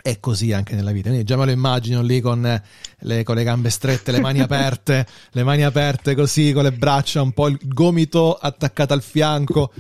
è 0.03 0.19
così 0.19 0.53
anche 0.53 0.75
nella 0.75 0.91
vita. 0.91 1.09
Quindi 1.09 1.25
già 1.25 1.37
me 1.37 1.45
lo 1.45 1.53
immagino 1.53 2.03
lì 2.03 2.21
con 2.21 2.45
eh, 2.45 2.63
le, 3.01 3.23
con 3.23 3.37
le 3.37 3.45
gambe 3.45 3.71
strette, 3.71 4.11
le 4.11 4.21
mani 4.21 4.41
aperte, 4.41 5.07
le 5.31 5.45
mani 5.45 5.63
aperte 5.63 6.15
così, 6.17 6.53
con 6.53 6.65
le 6.65 6.73
braccia, 6.73 7.23
un 7.23 7.31
po' 7.33 7.47
il 7.47 7.59
gomito 7.63 8.35
attaccato 8.35 8.93
al 8.93 9.03
fianco. 9.03 9.73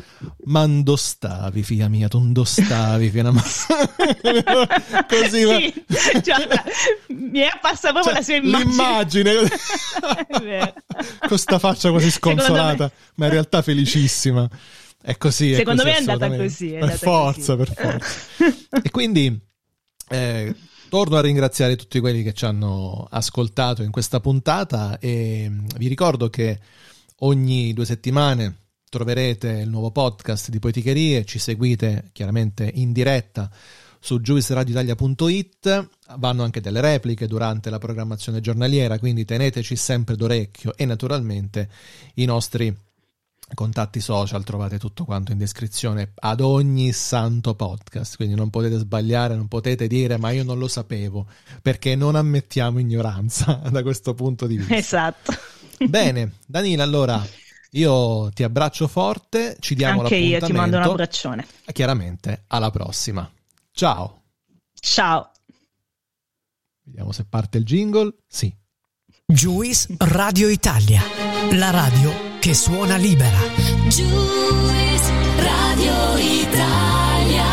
Ma 0.45 0.64
dove 0.66 0.97
stavi, 0.97 1.62
figlia 1.64 1.89
mia? 1.89 2.07
Tu 2.09 2.31
dove 2.31 2.47
stavi 2.47 3.11
fino 3.11 3.31
a... 3.31 3.33
così, 5.09 5.45
ma- 5.45 5.59
Sì, 6.03 6.23
cioè, 6.23 6.47
mi 7.09 7.41
è 7.41 7.51
apparsa 7.53 7.93
proprio 7.93 8.12
Cioè, 8.12 8.14
la 8.14 8.23
sua 8.23 8.35
immagine. 8.37 8.64
l'immagine 8.64 9.33
È 10.29 10.41
vero. 10.41 10.75
con 11.29 11.39
sta 11.39 11.59
faccia 11.59 11.81
Secondo 11.89 12.11
sconsolata, 12.11 12.85
me- 12.85 12.93
ma 13.16 13.25
in 13.27 13.31
realtà 13.33 13.61
felicissima. 13.62 14.49
È 15.05 15.16
così. 15.18 15.55
Secondo 15.55 15.83
così, 15.83 15.95
me 15.95 16.05
è 16.07 16.11
andata 16.11 16.37
così, 16.37 16.66
è 16.68 16.79
per 16.79 16.83
andata 16.83 16.99
forza, 16.99 17.57
così. 17.57 17.73
per 17.75 17.91
forza. 17.91 18.81
e 18.83 18.91
quindi 18.91 19.41
eh, 20.13 20.55
torno 20.89 21.17
a 21.17 21.23
ringraziare 21.23 21.75
tutti 21.77 21.99
quelli 21.99 22.23
che 22.23 22.35
ci 22.35 22.45
hanno 22.45 23.07
ascoltato 23.11 23.83
in 23.83 23.91
questa 23.91 24.21
puntata 24.21 24.99
e 24.99 25.47
mm, 25.49 25.67
vi 25.79 25.89
ricordo 25.89 26.29
che 26.29 26.61
ogni 27.21 27.73
due 27.73 27.87
settimane 27.87 28.57
troverete 28.91 29.49
il 29.49 29.71
nuovo 29.71 29.91
podcast 29.91 30.51
di 30.51 30.59
Poeticherie, 30.59 31.25
ci 31.25 31.39
seguite 31.39 32.11
chiaramente 32.13 32.71
in 32.75 32.93
diretta 32.93 33.51
su 33.99 34.21
giuisradioitalia.it, 34.21 35.89
vanno 36.19 36.43
anche 36.43 36.61
delle 36.61 36.83
repliche 36.83 37.27
durante 37.27 37.71
la 37.71 37.79
programmazione 37.79 38.41
giornaliera, 38.41 38.99
quindi 38.99 39.25
teneteci 39.25 39.77
sempre 39.77 40.17
d'orecchio 40.17 40.77
e 40.77 40.85
naturalmente 40.85 41.71
i 42.17 42.27
nostri 42.27 42.77
contatti 43.55 44.00
social, 44.00 44.44
trovate 44.44 44.78
tutto 44.78 45.05
quanto 45.05 45.32
in 45.32 45.38
descrizione 45.38 46.12
ad 46.14 46.40
ogni 46.40 46.92
santo 46.92 47.55
podcast, 47.55 48.16
quindi 48.16 48.34
non 48.34 48.50
potete 48.50 48.78
sbagliare, 48.78 49.34
non 49.34 49.48
potete 49.48 49.86
dire 49.86 50.18
ma 50.18 50.30
io 50.30 50.44
non 50.44 50.59
lo 50.59 50.68
sapevo, 50.68 51.26
perché 51.61 51.94
non 51.94 52.14
ammettiamo 52.16 52.78
ignoranza 52.78 53.55
da 53.70 53.82
questo 53.82 54.14
punto 54.14 54.46
di 54.46 54.57
vista. 54.57 54.74
Esatto. 54.76 55.32
Bene, 55.86 56.34
Danila, 56.46 56.82
allora 56.82 57.24
io 57.72 58.30
ti 58.32 58.42
abbraccio 58.42 58.86
forte, 58.88 59.57
ci 59.61 59.74
diamo 59.74 60.03
Anche 60.03 60.16
io 60.16 60.38
ti 60.40 60.53
mando 60.53 60.76
un 60.76 60.82
l'appuntamento. 60.82 60.90
abbraccione. 60.90 61.46
Chiaramente, 61.72 62.44
alla 62.48 62.70
prossima. 62.70 63.30
Ciao. 63.72 64.22
Ciao. 64.74 65.30
Vediamo 66.84 67.12
se 67.12 67.24
parte 67.24 67.59
il 67.59 67.64
jingle. 67.64 68.14
Sì. 68.26 68.55
Juice 69.24 69.94
Radio 69.98 70.48
Italia, 70.48 71.00
la 71.53 71.70
radio 71.70 72.32
che 72.43 72.55
suona 72.55 72.97
libera. 72.97 73.38
Juice 73.86 75.12
Radio 75.36 76.16
Italia. 76.16 77.45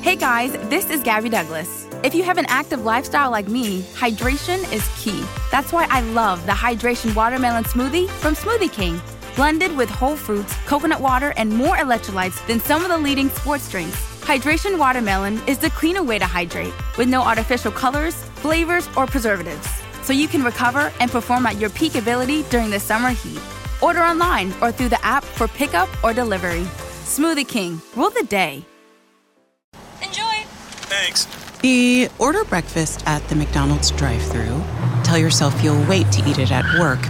Hey 0.00 0.14
guys, 0.14 0.52
this 0.68 0.88
is 0.90 1.02
Gabby 1.02 1.28
Douglas. 1.28 1.88
If 2.04 2.14
you 2.14 2.22
have 2.22 2.38
an 2.38 2.46
active 2.46 2.84
lifestyle 2.84 3.32
like 3.32 3.48
me, 3.48 3.82
hydration 3.96 4.62
is 4.72 4.86
key. 4.96 5.24
That's 5.50 5.72
why 5.72 5.88
I 5.90 6.02
love 6.12 6.46
the 6.46 6.52
Hydration 6.52 7.16
Watermelon 7.16 7.64
Smoothie 7.64 8.08
from 8.08 8.36
Smoothie 8.36 8.72
King. 8.72 9.00
Blended 9.34 9.76
with 9.76 9.90
whole 9.90 10.14
fruits, 10.14 10.54
coconut 10.66 11.00
water, 11.00 11.34
and 11.36 11.50
more 11.50 11.74
electrolytes 11.78 12.46
than 12.46 12.60
some 12.60 12.84
of 12.84 12.90
the 12.90 12.98
leading 12.98 13.28
sports 13.28 13.68
drinks. 13.68 14.13
Hydration 14.24 14.78
Watermelon 14.78 15.38
is 15.46 15.58
the 15.58 15.68
cleaner 15.68 16.02
way 16.02 16.18
to 16.18 16.24
hydrate, 16.24 16.72
with 16.96 17.08
no 17.08 17.20
artificial 17.20 17.70
colors, 17.70 18.14
flavors, 18.14 18.88
or 18.96 19.06
preservatives. 19.06 19.68
so 20.02 20.12
you 20.12 20.28
can 20.28 20.42
recover 20.42 20.92
and 21.00 21.10
perform 21.10 21.46
at 21.46 21.58
your 21.58 21.70
peak 21.70 21.94
ability 21.94 22.42
during 22.44 22.70
the 22.70 22.78
summer 22.80 23.10
heat. 23.10 23.40
Order 23.82 24.00
online 24.00 24.52
or 24.60 24.70
through 24.70 24.90
the 24.90 25.02
app 25.04 25.24
for 25.24 25.48
pickup 25.48 25.88
or 26.04 26.12
delivery. 26.12 26.62
Smoothie 27.04 27.48
King, 27.48 27.80
rule 27.96 28.10
the 28.10 28.24
day. 28.24 28.64
Enjoy! 30.02 30.44
Thanks. 30.88 31.26
The 31.60 32.08
order 32.18 32.44
breakfast 32.44 33.02
at 33.06 33.26
the 33.28 33.34
McDonald's 33.34 33.90
drive 33.92 34.22
thru 34.22 34.62
Tell 35.04 35.18
yourself 35.18 35.62
you'll 35.62 35.84
wait 35.86 36.10
to 36.12 36.28
eat 36.28 36.38
it 36.38 36.50
at 36.52 36.78
work, 36.78 37.00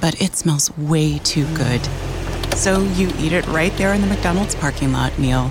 but 0.00 0.20
it 0.20 0.36
smells 0.36 0.70
way 0.76 1.18
too 1.18 1.46
good. 1.54 1.82
So 2.56 2.82
you 2.82 3.08
eat 3.18 3.32
it 3.32 3.46
right 3.48 3.72
there 3.76 3.92
in 3.94 4.00
the 4.00 4.06
McDonald's 4.06 4.54
parking 4.54 4.92
lot 4.92 5.18
meal. 5.18 5.50